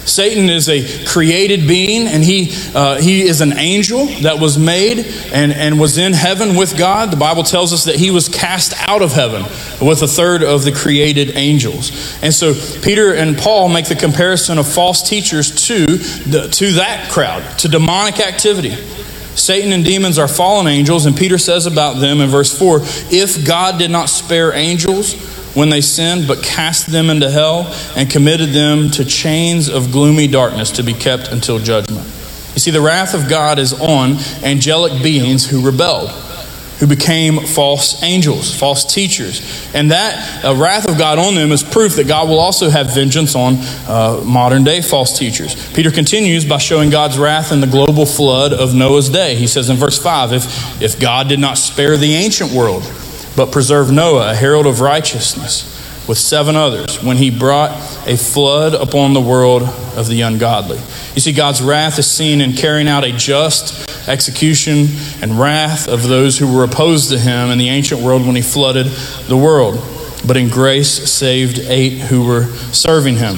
Satan 0.06 0.50
is 0.50 0.68
a 0.68 1.06
created 1.06 1.68
being, 1.68 2.08
and 2.08 2.24
he, 2.24 2.54
uh, 2.74 3.00
he 3.00 3.22
is 3.22 3.42
an 3.42 3.54
angel 3.54 4.06
that 4.22 4.40
was 4.40 4.58
made 4.58 5.00
and, 5.32 5.52
and 5.52 5.80
was 5.80 5.98
in 5.98 6.14
heaven 6.14 6.56
with 6.56 6.78
God. 6.78 7.12
The 7.12 7.18
Bible 7.18 7.44
tells 7.44 7.72
us 7.72 7.86
that 7.86 7.96
he 7.96 8.12
was 8.12 8.28
cast 8.28 8.74
out 8.88 9.02
of 9.02 9.14
heaven 9.14 9.44
with 9.86 10.02
a 10.02 10.08
third 10.08 10.44
of 10.44 10.64
the 10.64 10.72
created 10.72 11.36
angels. 11.36 12.18
And 12.22 12.34
so 12.34 12.54
Peter 12.82 13.14
and 13.14 13.38
Paul 13.38 13.70
make 13.70 13.86
the 13.86 13.96
comparison 13.96 14.58
of 14.58 14.68
false 14.68 15.08
teachers 15.08 15.68
to, 15.68 15.86
the, 15.86 16.50
to 16.50 16.74
that 16.74 17.10
crowd, 17.12 17.60
to 17.60 17.68
demonic 17.68 18.20
activity. 18.20 18.76
Satan 19.36 19.72
and 19.72 19.86
demons 19.86 20.20
are 20.20 20.28
fallen 20.28 20.68
angels, 20.68 21.06
and 21.06 21.16
Peter 21.16 21.38
says 21.38 21.66
about 21.66 22.00
them 22.00 22.20
in 22.20 22.30
verse 22.30 22.58
4 22.58 22.80
if 23.12 23.46
God 23.46 23.80
did 23.80 23.90
not 23.90 24.10
spare 24.10 24.54
angels 24.54 25.16
when 25.54 25.70
they 25.70 25.82
sinned, 25.82 26.28
but 26.28 26.44
cast 26.44 26.88
them 26.88 27.10
into 27.10 27.30
hell 27.30 27.74
and 27.96 28.10
committed 28.10 28.50
them 28.50 28.90
to 28.92 29.06
chains 29.06 29.70
of 29.70 29.92
gloomy 29.92 30.28
darkness 30.28 30.72
to 30.72 30.84
be 30.84 30.94
kept 30.94 31.28
until 31.30 31.60
judgment. 31.60 32.06
You 32.54 32.60
see, 32.60 32.72
the 32.72 32.82
wrath 32.82 33.14
of 33.14 33.30
God 33.30 33.60
is 33.60 33.74
on 33.74 34.18
angelic 34.44 35.02
beings 35.02 35.50
who 35.50 35.66
rebelled 35.66 36.12
who 36.82 36.88
became 36.88 37.40
false 37.40 38.02
angels, 38.02 38.58
false 38.58 38.84
teachers. 38.84 39.70
And 39.76 39.92
that 39.92 40.44
uh, 40.44 40.56
wrath 40.56 40.90
of 40.90 40.98
God 40.98 41.20
on 41.20 41.36
them 41.36 41.52
is 41.52 41.62
proof 41.62 41.96
that 41.98 42.08
God 42.08 42.28
will 42.28 42.40
also 42.40 42.72
have 42.72 42.96
vengeance 42.96 43.36
on 43.36 43.58
uh, 43.88 44.20
modern 44.26 44.64
day 44.64 44.82
false 44.82 45.16
teachers. 45.18 45.72
Peter 45.74 45.92
continues 45.92 46.44
by 46.44 46.58
showing 46.58 46.90
God's 46.90 47.20
wrath 47.20 47.52
in 47.52 47.62
the 47.62 47.68
global 47.68 48.08
flood 48.08 48.52
of 48.52 48.74
Noah's 48.74 49.10
day. 49.10 49.36
He 49.36 49.46
says 49.46 49.70
in 49.70 49.78
verse 49.78 50.02
5 50.02 50.34
if, 50.34 50.82
if 50.82 51.00
God 51.00 51.30
did 51.30 51.40
not 51.40 51.60
spare 51.60 51.98
the 51.98 52.16
ancient 52.16 52.52
world, 52.52 52.82
but 53.36 53.52
preserved 53.52 53.92
Noah, 53.92 54.32
a 54.32 54.36
herald 54.36 54.68
of 54.68 54.82
righteousness, 54.82 55.68
with 56.08 56.18
seven 56.18 56.56
others 56.56 57.02
when 57.04 57.18
he 57.18 57.30
brought 57.30 57.72
a 58.08 58.18
flood 58.18 58.74
upon 58.74 59.14
the 59.14 59.22
world 59.22 59.64
of 59.96 60.08
the 60.08 60.22
ungodly. 60.22 60.80
You 61.14 61.22
see, 61.22 61.32
God's 61.32 61.62
wrath 61.62 62.00
is 62.00 62.10
seen 62.10 62.42
in 62.42 62.54
carrying 62.54 62.88
out 62.88 63.04
a 63.04 63.12
just 63.12 63.90
execution 64.08 64.88
and 65.22 65.40
wrath 65.40 65.88
of 65.88 66.04
those 66.04 66.38
who 66.38 66.52
were 66.54 66.64
opposed 66.64 67.12
to 67.12 67.20
him 67.20 67.50
in 67.50 67.58
the 67.58 67.70
ancient 67.70 68.02
world 68.02 68.26
when 68.26 68.36
he 68.36 68.42
flooded 68.42 68.88
the 69.28 69.38
world, 69.38 69.80
but 70.26 70.38
in 70.38 70.50
grace 70.50 70.90
saved 70.90 71.60
eight 71.60 72.00
who 72.00 72.26
were 72.26 72.46
serving 72.74 73.18
him. 73.18 73.38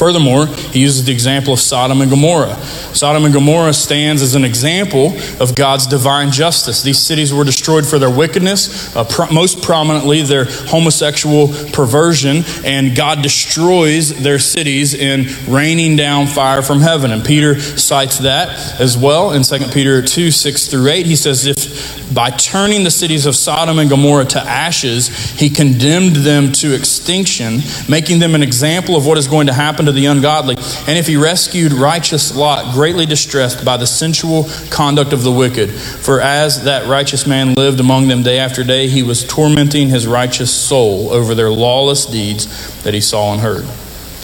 Furthermore, 0.00 0.46
he 0.46 0.80
uses 0.80 1.04
the 1.04 1.12
example 1.12 1.52
of 1.52 1.60
Sodom 1.60 2.00
and 2.00 2.10
Gomorrah. 2.10 2.56
Sodom 2.94 3.26
and 3.26 3.34
Gomorrah 3.34 3.74
stands 3.74 4.22
as 4.22 4.34
an 4.34 4.46
example 4.46 5.12
of 5.38 5.54
God's 5.54 5.86
divine 5.86 6.30
justice. 6.30 6.82
These 6.82 6.98
cities 6.98 7.34
were 7.34 7.44
destroyed 7.44 7.86
for 7.86 7.98
their 7.98 8.08
wickedness, 8.08 8.96
uh, 8.96 9.04
pro- 9.04 9.30
most 9.30 9.60
prominently 9.62 10.22
their 10.22 10.46
homosexual 10.46 11.48
perversion, 11.74 12.44
and 12.64 12.96
God 12.96 13.20
destroys 13.20 14.22
their 14.22 14.38
cities 14.38 14.94
in 14.94 15.26
raining 15.46 15.96
down 15.96 16.28
fire 16.28 16.62
from 16.62 16.80
heaven. 16.80 17.10
And 17.10 17.22
Peter 17.22 17.60
cites 17.60 18.20
that 18.20 18.80
as 18.80 18.96
well 18.96 19.32
in 19.32 19.42
2 19.42 19.66
Peter 19.70 20.00
2 20.00 20.30
6 20.30 20.66
through 20.68 20.88
8. 20.88 21.04
He 21.04 21.14
says, 21.14 21.44
If 21.44 22.14
by 22.14 22.30
turning 22.30 22.84
the 22.84 22.90
cities 22.90 23.26
of 23.26 23.36
Sodom 23.36 23.78
and 23.78 23.88
Gomorrah 23.88 24.24
to 24.24 24.40
ashes, 24.40 25.08
he 25.38 25.48
condemned 25.48 26.16
them 26.16 26.52
to 26.52 26.74
extinction, 26.74 27.60
making 27.88 28.18
them 28.18 28.34
an 28.34 28.42
example 28.42 28.96
of 28.96 29.06
what 29.06 29.18
is 29.18 29.28
going 29.28 29.46
to 29.46 29.52
happen 29.52 29.86
to 29.86 29.89
the 29.92 30.06
ungodly. 30.06 30.56
And 30.86 30.98
if 30.98 31.06
he 31.06 31.16
rescued 31.16 31.72
righteous 31.72 32.34
Lot, 32.34 32.74
greatly 32.74 33.06
distressed 33.06 33.64
by 33.64 33.76
the 33.76 33.86
sensual 33.86 34.48
conduct 34.70 35.12
of 35.12 35.22
the 35.22 35.32
wicked, 35.32 35.70
for 35.70 36.20
as 36.20 36.64
that 36.64 36.86
righteous 36.86 37.26
man 37.26 37.54
lived 37.54 37.80
among 37.80 38.08
them 38.08 38.22
day 38.22 38.38
after 38.38 38.64
day, 38.64 38.88
he 38.88 39.02
was 39.02 39.24
tormenting 39.24 39.88
his 39.88 40.06
righteous 40.06 40.52
soul 40.52 41.10
over 41.10 41.34
their 41.34 41.50
lawless 41.50 42.06
deeds 42.06 42.82
that 42.82 42.94
he 42.94 43.00
saw 43.00 43.32
and 43.32 43.40
heard. 43.40 43.64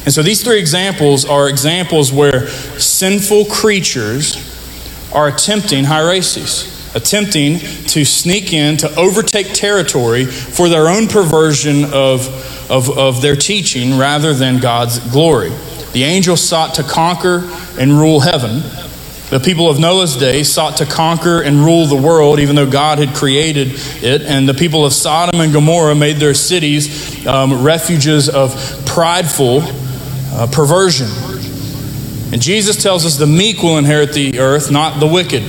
And 0.05 0.15
so 0.15 0.23
these 0.23 0.43
three 0.43 0.61
examples 0.61 1.25
are 1.25 1.49
examples 1.49 2.13
where 2.13 2.47
sinful 2.47 3.47
creatures 3.47 4.37
are 5.13 5.29
attempting 5.29 5.85
hierarchies 5.85 6.76
attempting 6.97 7.59
to 7.59 8.05
sneak 8.05 8.53
in 8.53 8.79
to 8.79 8.95
overtake 8.97 9.53
territory 9.53 10.25
for 10.25 10.69
their 10.69 10.89
own 10.89 11.07
perversion 11.07 11.85
of, 11.85 12.71
of, 12.71 12.99
of 12.99 13.21
their 13.21 13.37
teaching 13.37 13.99
rather 13.99 14.33
than 14.33 14.59
God's 14.59 14.99
glory. 15.13 15.51
The 15.93 16.05
angels 16.05 16.43
sought 16.43 16.75
to 16.77 16.83
conquer 16.83 17.49
and 17.79 17.93
rule 17.93 18.21
heaven. 18.21 18.63
The 19.29 19.41
people 19.41 19.69
of 19.69 19.79
Noah's 19.79 20.17
day 20.17 20.43
sought 20.43 20.79
to 20.79 20.87
conquer 20.87 21.43
and 21.43 21.65
rule 21.65 21.87
the 21.87 21.97
world, 21.97 22.39
even 22.39 22.57
though 22.57 22.71
God 22.71 22.99
had 22.99 23.15
created 23.15 23.73
it. 24.03 24.23
And 24.23 24.49
the 24.49 24.55
people 24.55 24.87
of 24.87 24.93
Sodom 24.93 25.41
and 25.41 25.53
Gomorrah 25.53 25.95
made 25.95 26.17
their 26.17 26.35
cities 26.35 27.27
um, 27.27 27.63
refuges 27.63 28.29
of 28.29 28.55
prideful 28.87 29.63
uh, 29.63 30.47
perversion. 30.51 31.09
And 32.33 32.41
Jesus 32.41 32.83
tells 32.83 33.05
us 33.05 33.17
the 33.17 33.27
meek 33.27 33.63
will 33.63 33.79
inherit 33.79 34.13
the 34.13 34.39
earth, 34.39 34.71
not 34.71 34.99
the 34.99 35.07
wicked. 35.07 35.43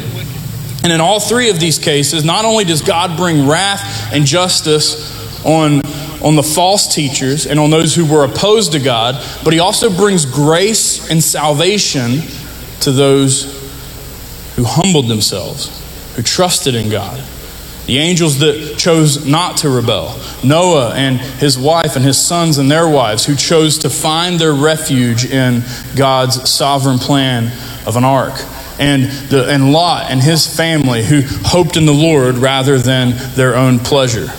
And 0.88 0.93
in 0.93 1.02
all 1.02 1.19
three 1.19 1.50
of 1.50 1.60
these 1.60 1.80
cases, 1.80 2.23
not 2.23 2.45
only 2.45 2.63
does 2.63 2.82
God 2.82 3.17
bring 3.17 3.45
wrath 3.45 4.13
and 4.13 4.26
justice 4.26 5.43
on, 5.45 5.82
on 6.23 6.38
the 6.38 6.43
false 6.43 6.95
teachers 6.95 7.45
and 7.45 7.60
on 7.60 7.71
those 7.71 7.93
who 7.93 8.06
were 8.06 8.23
opposed 8.23 8.71
to 8.71 8.80
God, 8.80 9.21
but 9.43 9.52
He 9.52 9.60
also 9.60 9.93
brings 9.93 10.26
grace 10.26 11.12
and 11.12 11.21
salvation 11.21 12.21
to 12.80 12.93
those 12.93 13.54
who 14.56 14.63
humbled 14.63 15.10
themselves, 15.10 16.15
who 16.15 16.21
trusted 16.21 16.73
in 16.73 16.89
God. 16.89 17.21
The 17.88 17.97
angels 17.97 18.39
that 18.39 18.76
chose 18.78 19.26
not 19.26 19.58
to 19.58 19.69
rebel, 19.69 20.17
Noah 20.41 20.93
and 20.95 21.19
his 21.19 21.60
wife 21.60 21.97
and 21.97 22.06
his 22.06 22.17
sons 22.17 22.60
and 22.60 22.71
their 22.71 22.88
wives, 22.88 23.26
who 23.26 23.36
chose 23.36 23.80
to 23.80 23.89
find 23.89 24.39
their 24.39 24.54
refuge 24.54 25.26
in 25.26 25.63
God's 25.97 26.50
sovereign 26.50 26.97
plan 26.97 27.47
of 27.86 27.97
an 27.97 28.06
ark 28.06 28.41
and, 28.80 29.06
the, 29.30 29.48
and 29.50 29.72
Lot 29.72 30.12
and 30.12 30.22
his 30.22 30.48
family 30.48 31.04
who 31.04 31.22
hoped 31.24 31.78
in 31.78 31.86
the 31.86 31.94
Lord 31.94 32.36
rather 32.36 32.78
than 32.78 33.13
their 33.36 33.56
own 33.56 33.80
pleasure. 33.80 34.32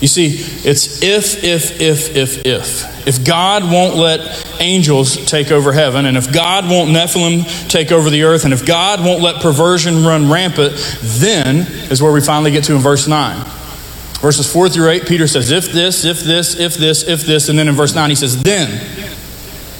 You 0.00 0.06
see, 0.06 0.28
it's 0.28 1.02
if, 1.02 1.42
if, 1.42 1.80
if, 1.80 2.16
if, 2.16 2.46
if. 2.46 3.08
If 3.08 3.24
God 3.24 3.64
won't 3.64 3.96
let 3.96 4.46
angels 4.60 5.24
take 5.26 5.50
over 5.50 5.72
heaven, 5.72 6.06
and 6.06 6.16
if 6.16 6.32
God 6.32 6.68
won't 6.68 6.90
Nephilim 6.90 7.68
take 7.68 7.90
over 7.90 8.08
the 8.08 8.22
earth, 8.22 8.44
and 8.44 8.54
if 8.54 8.64
God 8.64 9.00
won't 9.00 9.22
let 9.22 9.42
perversion 9.42 10.04
run 10.04 10.30
rampant, 10.30 10.74
then 11.02 11.66
is 11.90 12.00
where 12.00 12.12
we 12.12 12.20
finally 12.20 12.52
get 12.52 12.62
to 12.64 12.76
in 12.76 12.80
verse 12.80 13.08
9. 13.08 13.44
Verses 14.20 14.52
4 14.52 14.68
through 14.68 14.90
8, 14.90 15.06
Peter 15.06 15.26
says, 15.26 15.50
if 15.50 15.72
this, 15.72 16.04
if 16.04 16.20
this, 16.20 16.54
if 16.54 16.74
this, 16.74 17.02
if 17.02 17.22
this, 17.22 17.48
and 17.48 17.58
then 17.58 17.66
in 17.66 17.74
verse 17.74 17.94
9 17.94 18.10
he 18.10 18.16
says, 18.16 18.40
then. 18.42 18.68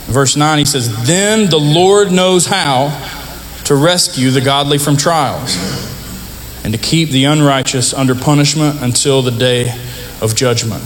verse 0.07 0.37
9 0.37 0.59
he 0.59 0.64
says, 0.64 1.07
then 1.07 1.49
the 1.51 1.59
Lord 1.59 2.11
knows 2.11 2.47
how 2.47 2.88
to 3.68 3.76
rescue 3.76 4.31
the 4.31 4.40
godly 4.40 4.78
from 4.78 4.96
trials 4.96 5.54
and 6.64 6.72
to 6.72 6.78
keep 6.78 7.11
the 7.11 7.24
unrighteous 7.24 7.92
under 7.92 8.14
punishment 8.14 8.81
until 8.81 9.20
the 9.20 9.31
day 9.31 9.68
of 10.22 10.35
judgment. 10.35 10.83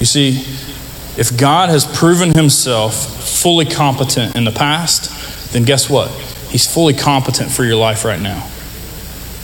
You 0.00 0.06
see, 0.06 0.40
if 1.16 1.38
God 1.38 1.68
has 1.68 1.84
proven 1.84 2.34
himself 2.34 3.40
fully 3.40 3.66
competent 3.66 4.34
in 4.34 4.42
the 4.42 4.50
past, 4.50 5.52
then 5.52 5.62
guess 5.62 5.88
what? 5.88 6.10
He's 6.50 6.66
fully 6.66 6.92
competent 6.92 7.52
for 7.52 7.62
your 7.62 7.76
life 7.76 8.04
right 8.04 8.20
now. 8.20 8.44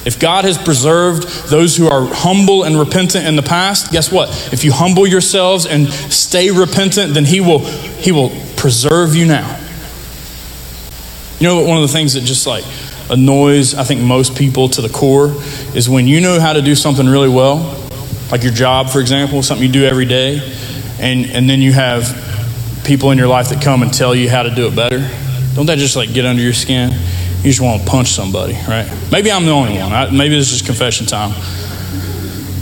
If 0.04 0.18
God 0.18 0.44
has 0.44 0.59
preserved 0.59 1.48
those 1.48 1.76
who 1.76 1.87
are 1.87 2.07
humble 2.07 2.64
and 2.64 2.76
repentant 2.76 3.24
in 3.24 3.37
the 3.37 3.42
past, 3.42 3.92
guess 3.92 4.11
what? 4.11 4.30
If 4.52 4.64
you 4.64 4.72
humble 4.72 5.07
yourselves 5.07 5.64
and 5.64 5.88
stay 5.88 6.50
repentant, 6.50 7.14
then 7.14 7.24
he 7.24 7.40
will 7.40 7.61
he 7.61 8.11
will 8.11 8.30
preserve 8.57 9.14
you 9.14 9.26
now. 9.26 9.63
You 11.44 11.50
know, 11.50 11.62
one 11.62 11.76
of 11.76 11.83
the 11.83 11.92
things 11.92 12.14
that 12.14 12.22
just 12.22 12.46
like 12.46 12.64
annoys, 13.11 13.74
I 13.74 13.85
think, 13.85 14.00
most 14.00 14.35
people 14.35 14.70
to 14.70 14.80
the 14.80 14.88
core 14.88 15.30
is 15.76 15.90
when 15.90 16.07
you 16.07 16.22
know 16.22 16.40
how 16.40 16.54
to 16.54 16.62
do 16.62 16.74
something 16.74 17.07
really 17.07 17.28
well, 17.28 17.78
like 18.33 18.42
your 18.42 18.50
job, 18.50 18.88
for 18.88 18.98
example, 18.98 19.42
something 19.42 19.66
you 19.66 19.70
do 19.70 19.85
every 19.85 20.07
day, 20.07 20.40
and, 20.98 21.26
and 21.26 21.46
then 21.46 21.61
you 21.61 21.74
have 21.74 22.83
people 22.87 23.11
in 23.11 23.18
your 23.18 23.28
life 23.28 23.50
that 23.50 23.62
come 23.62 23.83
and 23.83 23.92
tell 23.92 24.14
you 24.14 24.30
how 24.30 24.42
to 24.42 24.54
do 24.54 24.66
it 24.68 24.74
better. 24.74 25.07
Don't 25.54 25.66
that 25.66 25.76
just 25.76 25.96
like 25.96 26.14
get 26.14 26.24
under 26.24 26.40
your 26.40 26.54
skin? 26.54 26.92
You 26.92 27.50
just 27.50 27.61
want 27.61 27.83
to 27.83 27.87
punch 27.87 28.09
somebody, 28.09 28.54
right? 28.66 28.90
Maybe 29.12 29.30
I'm 29.30 29.44
the 29.44 29.52
only 29.52 29.76
one. 29.76 29.92
I, 29.92 30.09
maybe 30.09 30.38
this 30.38 30.50
is 30.50 30.62
confession 30.62 31.04
time. 31.04 31.33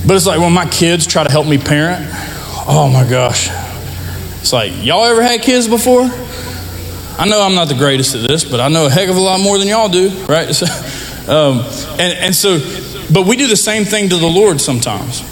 But 0.04 0.16
it's 0.16 0.26
like 0.26 0.40
when 0.40 0.52
my 0.52 0.66
kids 0.66 1.06
try 1.06 1.22
to 1.22 1.30
help 1.30 1.46
me 1.46 1.56
parent, 1.56 2.04
oh 2.66 2.90
my 2.92 3.08
gosh. 3.08 3.48
It's 4.40 4.52
like, 4.52 4.84
y'all 4.84 5.04
ever 5.04 5.22
had 5.22 5.40
kids 5.40 5.68
before? 5.68 6.10
I 7.18 7.28
know 7.28 7.42
I'm 7.42 7.54
not 7.54 7.68
the 7.68 7.74
greatest 7.74 8.14
at 8.14 8.26
this, 8.26 8.44
but 8.44 8.60
I 8.60 8.68
know 8.68 8.86
a 8.86 8.90
heck 8.90 9.08
of 9.08 9.16
a 9.16 9.20
lot 9.20 9.40
more 9.40 9.58
than 9.58 9.68
y'all 9.68 9.88
do, 9.88 10.08
right? 10.26 10.48
um, 11.28 11.60
and, 11.98 12.18
and 12.18 12.34
so, 12.34 12.58
but 13.12 13.26
we 13.26 13.36
do 13.36 13.46
the 13.46 13.56
same 13.56 13.84
thing 13.84 14.08
to 14.08 14.16
the 14.16 14.26
Lord 14.26 14.60
sometimes. 14.60 15.28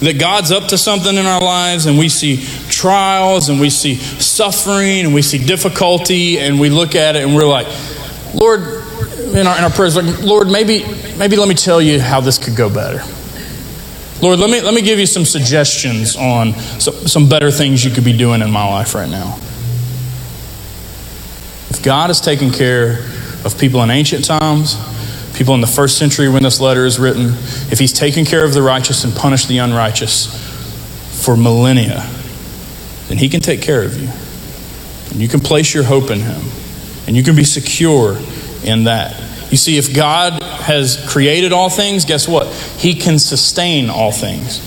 That 0.00 0.18
God's 0.18 0.52
up 0.52 0.68
to 0.68 0.78
something 0.78 1.16
in 1.16 1.24
our 1.24 1.40
lives, 1.40 1.86
and 1.86 1.98
we 1.98 2.08
see 2.08 2.44
trials, 2.68 3.48
and 3.48 3.60
we 3.60 3.70
see 3.70 3.94
suffering, 3.94 5.06
and 5.06 5.14
we 5.14 5.22
see 5.22 5.38
difficulty, 5.38 6.38
and 6.38 6.60
we 6.60 6.68
look 6.68 6.94
at 6.94 7.16
it, 7.16 7.22
and 7.22 7.34
we're 7.34 7.48
like, 7.48 7.66
Lord, 8.34 8.60
in 8.60 9.46
our, 9.46 9.56
in 9.56 9.64
our 9.64 9.70
prayers, 9.70 9.96
like, 9.96 10.22
Lord, 10.22 10.48
maybe, 10.48 10.84
maybe 11.16 11.36
let 11.36 11.48
me 11.48 11.54
tell 11.54 11.80
you 11.80 12.00
how 12.00 12.20
this 12.20 12.38
could 12.38 12.56
go 12.56 12.68
better. 12.68 13.02
Lord, 14.20 14.38
let 14.38 14.50
me, 14.50 14.60
let 14.60 14.74
me 14.74 14.82
give 14.82 14.98
you 14.98 15.06
some 15.06 15.24
suggestions 15.24 16.16
on 16.16 16.54
some, 16.54 16.94
some 17.06 17.28
better 17.28 17.50
things 17.50 17.84
you 17.84 17.90
could 17.90 18.04
be 18.04 18.16
doing 18.16 18.42
in 18.42 18.50
my 18.50 18.68
life 18.68 18.94
right 18.94 19.08
now. 19.08 19.38
God 21.84 22.08
has 22.08 22.20
taken 22.20 22.50
care 22.50 23.00
of 23.44 23.56
people 23.58 23.82
in 23.82 23.90
ancient 23.90 24.24
times, 24.24 24.76
people 25.36 25.54
in 25.54 25.60
the 25.60 25.66
first 25.66 25.98
century 25.98 26.30
when 26.30 26.42
this 26.42 26.60
letter 26.60 26.86
is 26.86 26.98
written, 26.98 27.26
if 27.70 27.78
He's 27.78 27.92
taken 27.92 28.24
care 28.24 28.42
of 28.44 28.54
the 28.54 28.62
righteous 28.62 29.04
and 29.04 29.14
punished 29.14 29.48
the 29.48 29.58
unrighteous 29.58 30.26
for 31.24 31.36
millennia, 31.36 32.08
then 33.08 33.18
He 33.18 33.28
can 33.28 33.40
take 33.40 33.60
care 33.60 33.82
of 33.82 34.00
you. 34.00 34.08
And 35.10 35.20
you 35.20 35.28
can 35.28 35.40
place 35.40 35.74
your 35.74 35.84
hope 35.84 36.10
in 36.10 36.20
Him. 36.20 36.40
And 37.06 37.14
you 37.14 37.22
can 37.22 37.36
be 37.36 37.44
secure 37.44 38.16
in 38.64 38.84
that. 38.84 39.20
You 39.50 39.58
see, 39.58 39.76
if 39.76 39.94
God 39.94 40.42
has 40.42 41.04
created 41.08 41.52
all 41.52 41.68
things, 41.68 42.06
guess 42.06 42.26
what? 42.26 42.46
He 42.78 42.94
can 42.94 43.18
sustain 43.18 43.90
all 43.90 44.10
things. 44.10 44.58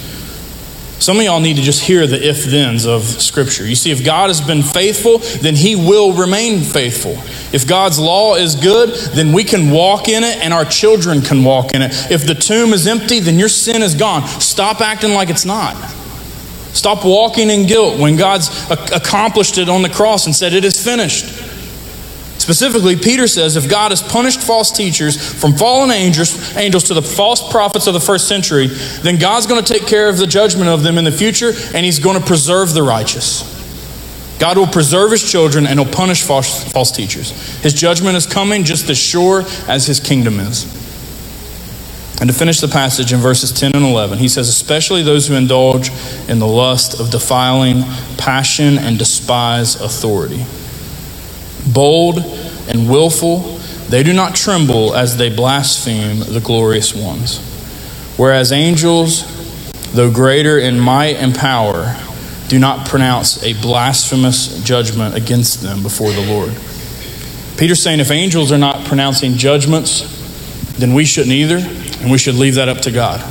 Some 0.99 1.17
of 1.17 1.23
y'all 1.23 1.39
need 1.39 1.57
to 1.57 1.62
just 1.62 1.83
hear 1.83 2.07
the 2.07 2.27
if 2.27 2.45
thens 2.45 2.86
of 2.86 3.03
Scripture. 3.03 3.65
You 3.65 3.75
see, 3.75 3.91
if 3.91 4.03
God 4.03 4.29
has 4.29 4.41
been 4.41 4.63
faithful, 4.63 5.19
then 5.41 5.55
He 5.55 5.75
will 5.75 6.13
remain 6.13 6.62
faithful. 6.62 7.13
If 7.53 7.67
God's 7.67 7.99
law 7.99 8.36
is 8.36 8.55
good, 8.55 8.89
then 9.13 9.31
we 9.31 9.43
can 9.43 9.69
walk 9.69 10.07
in 10.07 10.23
it 10.23 10.38
and 10.38 10.53
our 10.53 10.65
children 10.65 11.21
can 11.21 11.43
walk 11.43 11.73
in 11.73 11.83
it. 11.83 11.91
If 12.12 12.25
the 12.25 12.33
tomb 12.33 12.73
is 12.73 12.88
empty, 12.88 13.19
then 13.19 13.38
your 13.38 13.49
sin 13.49 13.83
is 13.83 13.93
gone. 13.93 14.27
Stop 14.27 14.81
acting 14.81 15.13
like 15.13 15.29
it's 15.29 15.45
not. 15.45 15.75
Stop 16.73 17.05
walking 17.05 17.49
in 17.49 17.67
guilt 17.67 17.99
when 17.99 18.17
God's 18.17 18.49
accomplished 18.69 19.57
it 19.57 19.69
on 19.69 19.83
the 19.83 19.89
cross 19.89 20.25
and 20.25 20.36
said, 20.36 20.53
It 20.53 20.65
is 20.65 20.83
finished. 20.83 21.46
Specifically, 22.47 22.95
Peter 22.95 23.27
says 23.27 23.57
if 23.57 23.69
God 23.69 23.91
has 23.91 24.01
punished 24.01 24.41
false 24.41 24.71
teachers 24.71 25.17
from 25.17 25.51
fallen 25.57 25.91
angels, 25.91 26.55
angels 26.55 26.86
to 26.86 26.93
the 26.93 27.01
false 27.01 27.51
prophets 27.51 27.88
of 27.88 27.93
the 27.93 27.99
first 27.99 28.29
century, 28.29 28.67
then 29.01 29.19
God's 29.19 29.47
going 29.47 29.62
to 29.62 29.73
take 29.73 29.86
care 29.86 30.07
of 30.07 30.17
the 30.17 30.25
judgment 30.25 30.69
of 30.69 30.81
them 30.81 30.97
in 30.97 31.03
the 31.03 31.12
future 31.12 31.51
and 31.73 31.86
he's 31.86 31.99
going 31.99 32.17
to 32.17 32.25
preserve 32.25 32.73
the 32.73 32.83
righteous. 32.83 33.43
God 34.39 34.57
will 34.57 34.65
preserve 34.65 35.12
his 35.12 35.29
children 35.29 35.67
and 35.67 35.77
he'll 35.77 35.91
punish 35.91 36.23
false, 36.23 36.63
false 36.71 36.89
teachers. 36.89 37.31
His 37.57 37.73
judgment 37.73 38.15
is 38.15 38.25
coming 38.25 38.63
just 38.63 38.89
as 38.89 38.97
sure 38.97 39.43
as 39.67 39.86
his 39.86 39.99
kingdom 39.99 40.39
is. 40.39 40.63
And 42.21 42.29
to 42.29 42.33
finish 42.33 42.62
the 42.62 42.69
passage 42.69 43.12
in 43.12 43.19
verses 43.19 43.51
10 43.51 43.75
and 43.75 43.83
11, 43.83 44.19
he 44.19 44.29
says, 44.29 44.47
Especially 44.47 45.03
those 45.03 45.27
who 45.27 45.33
indulge 45.33 45.89
in 46.29 46.39
the 46.39 46.47
lust 46.47 46.97
of 46.97 47.12
defiling 47.12 47.83
passion 48.15 48.77
and 48.77 48.97
despise 48.97 49.75
authority. 49.81 50.45
Bold 51.73 52.19
and 52.67 52.89
willful, 52.89 53.58
they 53.89 54.03
do 54.03 54.13
not 54.13 54.36
tremble 54.36 54.95
as 54.95 55.17
they 55.17 55.34
blaspheme 55.34 56.19
the 56.19 56.41
glorious 56.41 56.93
ones. 56.93 57.39
Whereas 58.17 58.51
angels, 58.51 59.23
though 59.93 60.12
greater 60.12 60.58
in 60.58 60.80
might 60.80 61.15
and 61.15 61.36
power, 61.36 61.95
do 62.47 62.60
not 62.60 62.88
pronounce 62.88 63.43
a 63.43 63.53
blasphemous 63.62 64.63
judgment 64.63 65.15
against 65.15 65.62
them 65.62 65.84
before 65.84 66.12
the 66.12 66.25
Lord. 66.25 66.49
Peter's 67.58 67.82
saying 67.82 67.99
if 67.99 68.12
angels 68.12 68.51
are 68.51 68.58
not 68.58 68.86
pronouncing 68.86 69.34
judgments, 69.34 70.15
then 70.77 70.93
we 70.93 71.06
shouldn't 71.06 71.34
either, 71.34 71.58
and 71.58 72.12
we 72.12 72.17
should 72.17 72.36
leave 72.36 72.56
that 72.56 72.69
up 72.69 72.80
to 72.82 72.91
God. 72.91 73.23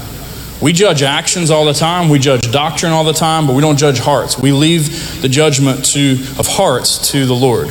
We 0.60 0.72
judge 0.72 1.02
actions 1.02 1.50
all 1.50 1.64
the 1.64 1.74
time, 1.74 2.08
we 2.08 2.18
judge 2.18 2.50
doctrine 2.50 2.92
all 2.92 3.04
the 3.04 3.12
time, 3.12 3.46
but 3.46 3.54
we 3.54 3.60
don't 3.60 3.78
judge 3.78 3.98
hearts. 3.98 4.38
We 4.38 4.52
leave 4.52 5.20
the 5.22 5.28
judgment 5.28 5.84
to, 5.86 6.12
of 6.38 6.46
hearts 6.46 7.10
to 7.12 7.26
the 7.26 7.34
Lord. 7.34 7.68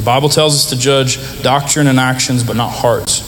The 0.00 0.06
Bible 0.06 0.30
tells 0.30 0.54
us 0.54 0.70
to 0.70 0.78
judge 0.78 1.42
doctrine 1.42 1.86
and 1.86 2.00
actions, 2.00 2.42
but 2.42 2.56
not 2.56 2.70
hearts. 2.70 3.20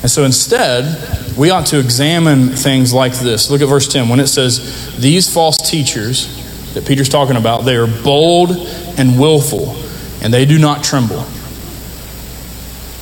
And 0.00 0.10
so 0.10 0.24
instead, 0.24 1.36
we 1.36 1.50
ought 1.50 1.66
to 1.66 1.78
examine 1.78 2.48
things 2.48 2.94
like 2.94 3.12
this. 3.12 3.50
Look 3.50 3.60
at 3.60 3.68
verse 3.68 3.86
10 3.86 4.08
when 4.08 4.18
it 4.18 4.28
says, 4.28 4.96
These 4.96 5.30
false 5.30 5.58
teachers 5.58 6.72
that 6.72 6.86
Peter's 6.86 7.10
talking 7.10 7.36
about, 7.36 7.66
they 7.66 7.76
are 7.76 7.86
bold 7.86 8.52
and 8.96 9.20
willful, 9.20 9.76
and 10.22 10.32
they 10.32 10.46
do 10.46 10.58
not 10.58 10.82
tremble. 10.82 11.22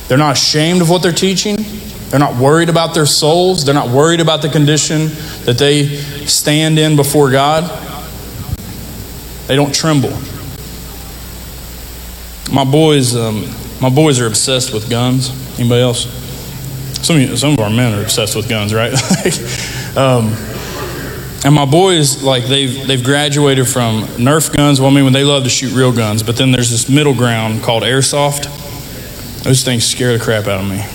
They're 0.09 0.17
not 0.17 0.33
ashamed 0.33 0.81
of 0.81 0.89
what 0.89 1.01
they're 1.01 1.13
teaching. 1.13 1.55
They're 2.09 2.19
not 2.19 2.35
worried 2.35 2.67
about 2.67 2.93
their 2.93 3.05
souls. 3.05 3.63
They're 3.63 3.73
not 3.73 3.87
worried 3.87 4.19
about 4.19 4.41
the 4.41 4.49
condition 4.49 5.07
that 5.45 5.55
they 5.57 5.85
stand 6.25 6.77
in 6.77 6.97
before 6.97 7.31
God. 7.31 7.63
They 9.47 9.55
don't 9.55 9.73
tremble. 9.73 10.11
My 12.51 12.65
boys, 12.65 13.15
um, 13.15 13.45
my 13.81 13.89
boys 13.89 14.19
are 14.19 14.27
obsessed 14.27 14.73
with 14.73 14.89
guns. 14.89 15.29
Anybody 15.57 15.81
else? 15.81 16.03
Some 17.01 17.15
of, 17.15 17.21
you, 17.21 17.37
some 17.37 17.53
of 17.53 17.59
our 17.59 17.69
men 17.69 17.97
are 17.97 18.01
obsessed 18.03 18.35
with 18.35 18.49
guns, 18.49 18.73
right? 18.73 18.93
um, 19.97 20.35
and 21.43 21.55
my 21.55 21.65
boys, 21.65 22.21
like 22.21 22.45
they've 22.45 22.85
they've 22.85 23.03
graduated 23.03 23.67
from 23.67 24.03
Nerf 24.17 24.55
guns. 24.55 24.79
Well, 24.79 24.91
I 24.91 24.93
mean, 24.93 25.05
when 25.05 25.13
they 25.13 25.23
love 25.23 25.43
to 25.43 25.49
shoot 25.49 25.73
real 25.73 25.91
guns, 25.91 26.21
but 26.21 26.35
then 26.35 26.51
there's 26.51 26.69
this 26.69 26.87
middle 26.87 27.15
ground 27.15 27.63
called 27.63 27.83
airsoft. 27.83 28.43
Those 29.43 29.63
things 29.63 29.83
scare 29.83 30.15
the 30.15 30.23
crap 30.23 30.45
out 30.45 30.61
of 30.61 30.69
me, 30.69 30.85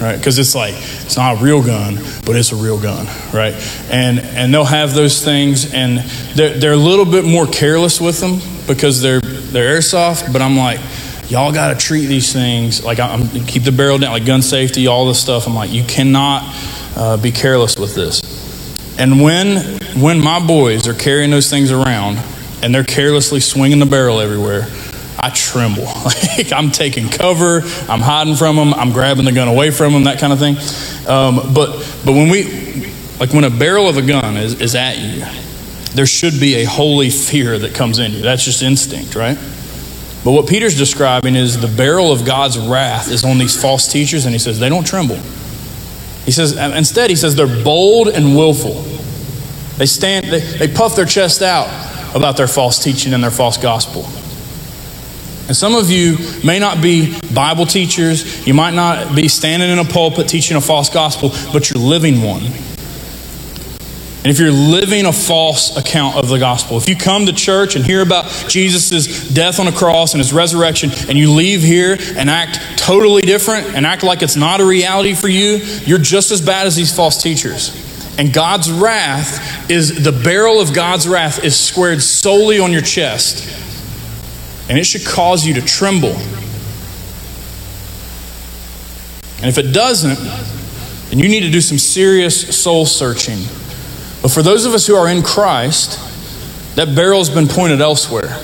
right? 0.00 0.16
Because 0.16 0.38
it's 0.38 0.54
like 0.54 0.74
it's 0.76 1.16
not 1.16 1.40
a 1.40 1.44
real 1.44 1.60
gun, 1.60 1.96
but 2.24 2.36
it's 2.36 2.52
a 2.52 2.56
real 2.56 2.80
gun, 2.80 3.06
right? 3.34 3.54
And 3.90 4.20
and 4.20 4.54
they'll 4.54 4.64
have 4.64 4.94
those 4.94 5.24
things, 5.24 5.74
and 5.74 5.98
they're 6.36 6.56
they're 6.56 6.72
a 6.72 6.76
little 6.76 7.04
bit 7.04 7.24
more 7.24 7.46
careless 7.46 8.00
with 8.00 8.20
them 8.20 8.38
because 8.68 9.02
they're 9.02 9.20
they're 9.20 9.76
airsoft. 9.76 10.32
But 10.32 10.40
I'm 10.40 10.56
like, 10.56 10.78
y'all 11.28 11.52
got 11.52 11.78
to 11.78 11.86
treat 11.86 12.06
these 12.06 12.32
things 12.32 12.84
like 12.84 13.00
I'm 13.00 13.28
keep 13.46 13.64
the 13.64 13.72
barrel 13.72 13.98
down, 13.98 14.12
like 14.12 14.24
gun 14.24 14.42
safety, 14.42 14.86
all 14.86 15.06
this 15.06 15.20
stuff. 15.20 15.46
I'm 15.46 15.54
like, 15.54 15.70
you 15.70 15.84
cannot 15.84 16.42
uh, 16.96 17.16
be 17.16 17.32
careless 17.32 17.76
with 17.76 17.94
this. 17.94 18.20
And 18.98 19.20
when 19.20 19.78
when 20.00 20.20
my 20.20 20.44
boys 20.44 20.86
are 20.88 20.94
carrying 20.94 21.30
those 21.30 21.50
things 21.50 21.70
around 21.70 22.18
and 22.62 22.74
they're 22.74 22.84
carelessly 22.84 23.40
swinging 23.40 23.78
the 23.78 23.86
barrel 23.86 24.20
everywhere, 24.20 24.66
I 25.18 25.30
tremble. 25.30 25.86
Like 26.36 26.52
I'm 26.52 26.70
taking 26.70 27.08
cover, 27.08 27.62
I'm 27.88 28.00
hiding 28.00 28.36
from 28.36 28.56
them, 28.56 28.74
I'm 28.74 28.92
grabbing 28.92 29.24
the 29.24 29.32
gun 29.32 29.48
away 29.48 29.70
from 29.70 29.94
them, 29.94 30.04
that 30.04 30.18
kind 30.18 30.34
of 30.34 30.38
thing. 30.38 30.56
Um, 31.08 31.54
but 31.54 31.72
but 32.04 32.12
when 32.12 32.28
we 32.28 32.92
like 33.18 33.32
when 33.32 33.44
a 33.44 33.50
barrel 33.50 33.88
of 33.88 33.96
a 33.96 34.02
gun 34.02 34.36
is, 34.36 34.60
is 34.60 34.74
at 34.74 34.98
you, 34.98 35.24
there 35.94 36.04
should 36.04 36.38
be 36.38 36.56
a 36.56 36.64
holy 36.64 37.08
fear 37.08 37.58
that 37.58 37.74
comes 37.74 37.98
in 37.98 38.12
you. 38.12 38.20
That's 38.20 38.44
just 38.44 38.62
instinct, 38.62 39.14
right? 39.14 39.38
But 40.26 40.32
what 40.32 40.48
Peter's 40.48 40.76
describing 40.76 41.36
is 41.36 41.60
the 41.60 41.68
barrel 41.68 42.10
of 42.10 42.24
God's 42.24 42.58
wrath 42.58 43.12
is 43.12 43.24
on 43.24 43.38
these 43.38 43.62
false 43.62 43.86
teachers, 43.86 44.24
and 44.24 44.34
he 44.34 44.40
says 44.40 44.58
they 44.58 44.68
don't 44.68 44.84
tremble. 44.84 45.20
He 46.24 46.32
says 46.32 46.56
instead 46.56 47.10
he 47.10 47.14
says 47.14 47.36
they're 47.36 47.62
bold 47.62 48.08
and 48.08 48.36
willful. 48.36 48.82
They 49.76 49.86
stand, 49.86 50.26
they, 50.26 50.40
they 50.40 50.66
puff 50.66 50.96
their 50.96 51.04
chest 51.04 51.42
out 51.42 51.68
about 52.16 52.36
their 52.36 52.48
false 52.48 52.82
teaching 52.82 53.14
and 53.14 53.22
their 53.22 53.30
false 53.30 53.56
gospel. 53.56 54.02
And 55.46 55.56
some 55.56 55.76
of 55.76 55.92
you 55.92 56.16
may 56.44 56.58
not 56.58 56.82
be 56.82 57.16
Bible 57.32 57.64
teachers, 57.64 58.44
you 58.48 58.52
might 58.52 58.74
not 58.74 59.14
be 59.14 59.28
standing 59.28 59.70
in 59.70 59.78
a 59.78 59.84
pulpit 59.84 60.28
teaching 60.28 60.56
a 60.56 60.60
false 60.60 60.90
gospel, 60.90 61.30
but 61.52 61.70
you're 61.70 61.80
living 61.80 62.20
one. 62.20 62.42
And 64.26 64.32
if 64.32 64.40
you're 64.40 64.50
living 64.50 65.06
a 65.06 65.12
false 65.12 65.76
account 65.76 66.16
of 66.16 66.28
the 66.28 66.40
gospel, 66.40 66.76
if 66.78 66.88
you 66.88 66.96
come 66.96 67.26
to 67.26 67.32
church 67.32 67.76
and 67.76 67.86
hear 67.86 68.02
about 68.02 68.24
Jesus' 68.48 69.28
death 69.28 69.60
on 69.60 69.66
the 69.66 69.70
cross 69.70 70.14
and 70.14 70.20
his 70.20 70.32
resurrection, 70.32 70.90
and 71.08 71.16
you 71.16 71.30
leave 71.30 71.62
here 71.62 71.96
and 72.16 72.28
act 72.28 72.58
totally 72.76 73.22
different 73.22 73.68
and 73.76 73.86
act 73.86 74.02
like 74.02 74.22
it's 74.22 74.34
not 74.34 74.60
a 74.60 74.66
reality 74.66 75.14
for 75.14 75.28
you, 75.28 75.58
you're 75.84 76.00
just 76.00 76.32
as 76.32 76.40
bad 76.40 76.66
as 76.66 76.74
these 76.74 76.92
false 76.92 77.22
teachers. 77.22 77.70
And 78.18 78.32
God's 78.32 78.68
wrath 78.68 79.70
is 79.70 80.02
the 80.02 80.10
barrel 80.10 80.60
of 80.60 80.74
God's 80.74 81.06
wrath 81.06 81.44
is 81.44 81.56
squared 81.56 82.02
solely 82.02 82.58
on 82.58 82.72
your 82.72 82.82
chest. 82.82 83.48
And 84.68 84.76
it 84.76 84.86
should 84.86 85.06
cause 85.06 85.46
you 85.46 85.54
to 85.54 85.62
tremble. 85.62 86.16
And 89.36 89.46
if 89.46 89.56
it 89.56 89.70
doesn't, 89.72 90.18
then 91.10 91.20
you 91.20 91.28
need 91.28 91.42
to 91.42 91.50
do 91.50 91.60
some 91.60 91.78
serious 91.78 92.58
soul 92.60 92.86
searching. 92.86 93.38
But 94.22 94.30
for 94.30 94.42
those 94.42 94.64
of 94.64 94.74
us 94.74 94.86
who 94.86 94.96
are 94.96 95.08
in 95.08 95.22
Christ, 95.22 95.98
that 96.76 96.94
barrel's 96.94 97.30
been 97.30 97.48
pointed 97.48 97.80
elsewhere. 97.80 98.38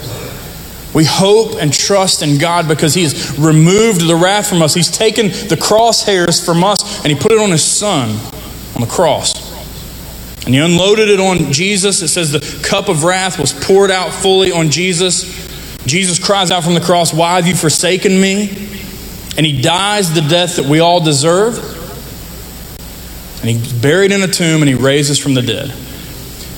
We 0.94 1.04
hope 1.04 1.60
and 1.60 1.72
trust 1.72 2.22
in 2.22 2.38
God 2.38 2.68
because 2.68 2.94
He 2.94 3.02
has 3.02 3.38
removed 3.38 4.06
the 4.06 4.16
wrath 4.16 4.48
from 4.48 4.62
us. 4.62 4.74
He's 4.74 4.90
taken 4.90 5.28
the 5.28 5.56
crosshairs 5.56 6.44
from 6.44 6.62
us 6.62 7.02
and 7.04 7.12
He 7.12 7.18
put 7.18 7.32
it 7.32 7.38
on 7.38 7.50
His 7.50 7.64
Son 7.64 8.10
on 8.74 8.80
the 8.80 8.86
cross. 8.86 9.50
And 10.44 10.54
He 10.54 10.60
unloaded 10.60 11.08
it 11.08 11.20
on 11.20 11.52
Jesus. 11.52 12.02
It 12.02 12.08
says 12.08 12.32
the 12.32 12.60
cup 12.62 12.88
of 12.88 13.04
wrath 13.04 13.38
was 13.38 13.52
poured 13.52 13.90
out 13.90 14.12
fully 14.12 14.52
on 14.52 14.70
Jesus. 14.70 15.42
Jesus 15.86 16.18
cries 16.18 16.50
out 16.50 16.62
from 16.62 16.74
the 16.74 16.80
cross, 16.80 17.12
Why 17.12 17.36
have 17.36 17.46
you 17.46 17.54
forsaken 17.54 18.20
me? 18.20 18.48
And 19.36 19.46
he 19.46 19.62
dies 19.62 20.12
the 20.12 20.20
death 20.20 20.56
that 20.56 20.66
we 20.66 20.80
all 20.80 21.00
deserve. 21.00 21.56
And 23.42 23.50
he's 23.50 23.72
buried 23.72 24.12
in 24.12 24.22
a 24.22 24.28
tomb 24.28 24.62
and 24.62 24.68
he 24.68 24.74
raises 24.74 25.18
from 25.18 25.34
the 25.34 25.42
dead. 25.42 25.74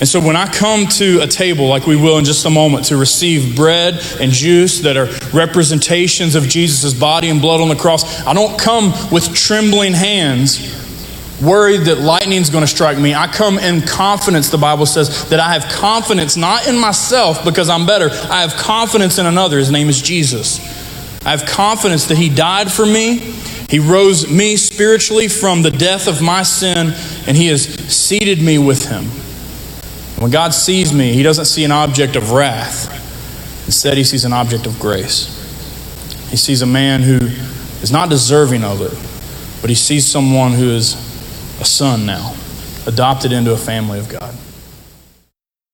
And 0.01 0.09
so 0.09 0.21
when 0.21 0.37
I 0.37 0.47
come 0.47 0.87
to 0.87 1.21
a 1.23 1.27
table, 1.27 1.67
like 1.69 1.87
we 1.87 1.97
will 1.97 2.19
in 2.19 2.25
just 2.25 2.45
a 2.45 2.51
moment, 2.51 2.87
to 2.87 2.97
receive 2.97 3.57
bread 3.57 3.95
and 4.21 4.33
juice 4.33 4.81
that 4.81 4.97
are 4.97 5.07
representations 5.33 6.35
of 6.35 6.49
Jesus' 6.49 6.93
body 6.93 7.31
and 7.31 7.41
blood 7.41 7.61
on 7.61 7.69
the 7.69 7.77
cross, 7.77 8.27
I 8.27 8.35
don't 8.35 8.59
come 8.59 8.93
with 9.11 9.35
trembling 9.35 9.95
hands 9.95 10.83
worried 11.43 11.83
that 11.83 12.01
lightning's 12.01 12.51
going 12.51 12.63
to 12.63 12.69
strike 12.69 12.99
me. 12.99 13.15
I 13.15 13.27
come 13.29 13.59
in 13.59 13.83
confidence, 13.83 14.51
the 14.51 14.59
Bible 14.59 14.87
says, 14.87 15.29
that 15.31 15.41
I 15.41 15.53
have 15.55 15.71
confidence 15.73 16.37
not 16.37 16.67
in 16.67 16.79
myself 16.79 17.45
because 17.45 17.69
I'm 17.69 17.87
better. 17.87 18.11
I 18.11 18.43
have 18.43 18.57
confidence 18.57 19.19
in 19.19 19.27
another. 19.27 19.59
His 19.59 19.71
name 19.71 19.89
is 19.89 20.01
Jesus. 20.01 20.59
I 21.25 21.31
have 21.31 21.47
confidence 21.47 22.07
that 22.07 22.19
He 22.19 22.29
died 22.29 22.71
for 22.71 22.85
me. 22.85 23.35
He 23.69 23.79
rose 23.79 24.31
me 24.31 24.57
spiritually 24.57 25.29
from 25.29 25.63
the 25.63 25.71
death 25.71 26.07
of 26.07 26.23
my 26.23 26.43
sin, 26.43 26.93
and 27.27 27.37
He 27.37 27.49
has 27.49 27.65
seated 27.65 28.41
me 28.41 28.59
with 28.59 28.89
Him. 28.89 29.05
When 30.21 30.31
God 30.31 30.55
sees 30.55 30.93
me, 30.93 31.13
He 31.13 31.23
doesn't 31.23 31.47
see 31.47 31.65
an 31.65 31.73
object 31.73 32.17
of 32.17 32.33
wrath. 32.33 32.93
Instead, 33.67 33.97
He 33.97 34.05
sees 34.05 34.25
an 34.25 34.33
object 34.33 34.67
of 34.67 34.79
grace. 34.79 35.31
He 36.31 36.37
sees 36.37 36.63
a 36.63 36.67
man 36.67 37.03
who 37.03 37.27
is 37.83 37.91
not 37.91 38.11
deserving 38.11 38.65
of 38.65 38.81
it, 38.81 38.93
but 39.61 39.71
He 39.71 39.77
sees 39.77 40.07
someone 40.07 40.53
who 40.53 40.71
is 40.71 40.95
a 41.61 41.65
son 41.65 42.07
now, 42.07 42.35
adopted 42.87 43.33
into 43.33 43.53
a 43.53 43.57
family 43.57 43.99
of 43.99 44.09
God. 44.09 44.35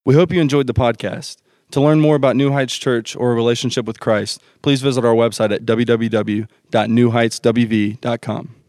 We 0.05 0.15
hope 0.15 0.33
you 0.33 0.41
enjoyed 0.41 0.67
the 0.67 0.75
podcast. 0.75 1.37
To 1.73 1.81
learn 1.81 2.01
more 2.01 2.17
about 2.17 2.37
New 2.37 2.53
Heights 2.53 2.77
Church 2.77 3.15
or 3.15 3.33
a 3.33 3.35
relationship 3.35 3.87
with 3.87 4.01
Christ, 4.01 4.43
please 4.63 4.83
visit 4.83 5.05
our 5.05 5.15
website 5.15 5.55
at 5.55 5.65
www.newheightswv.com. 5.65 8.60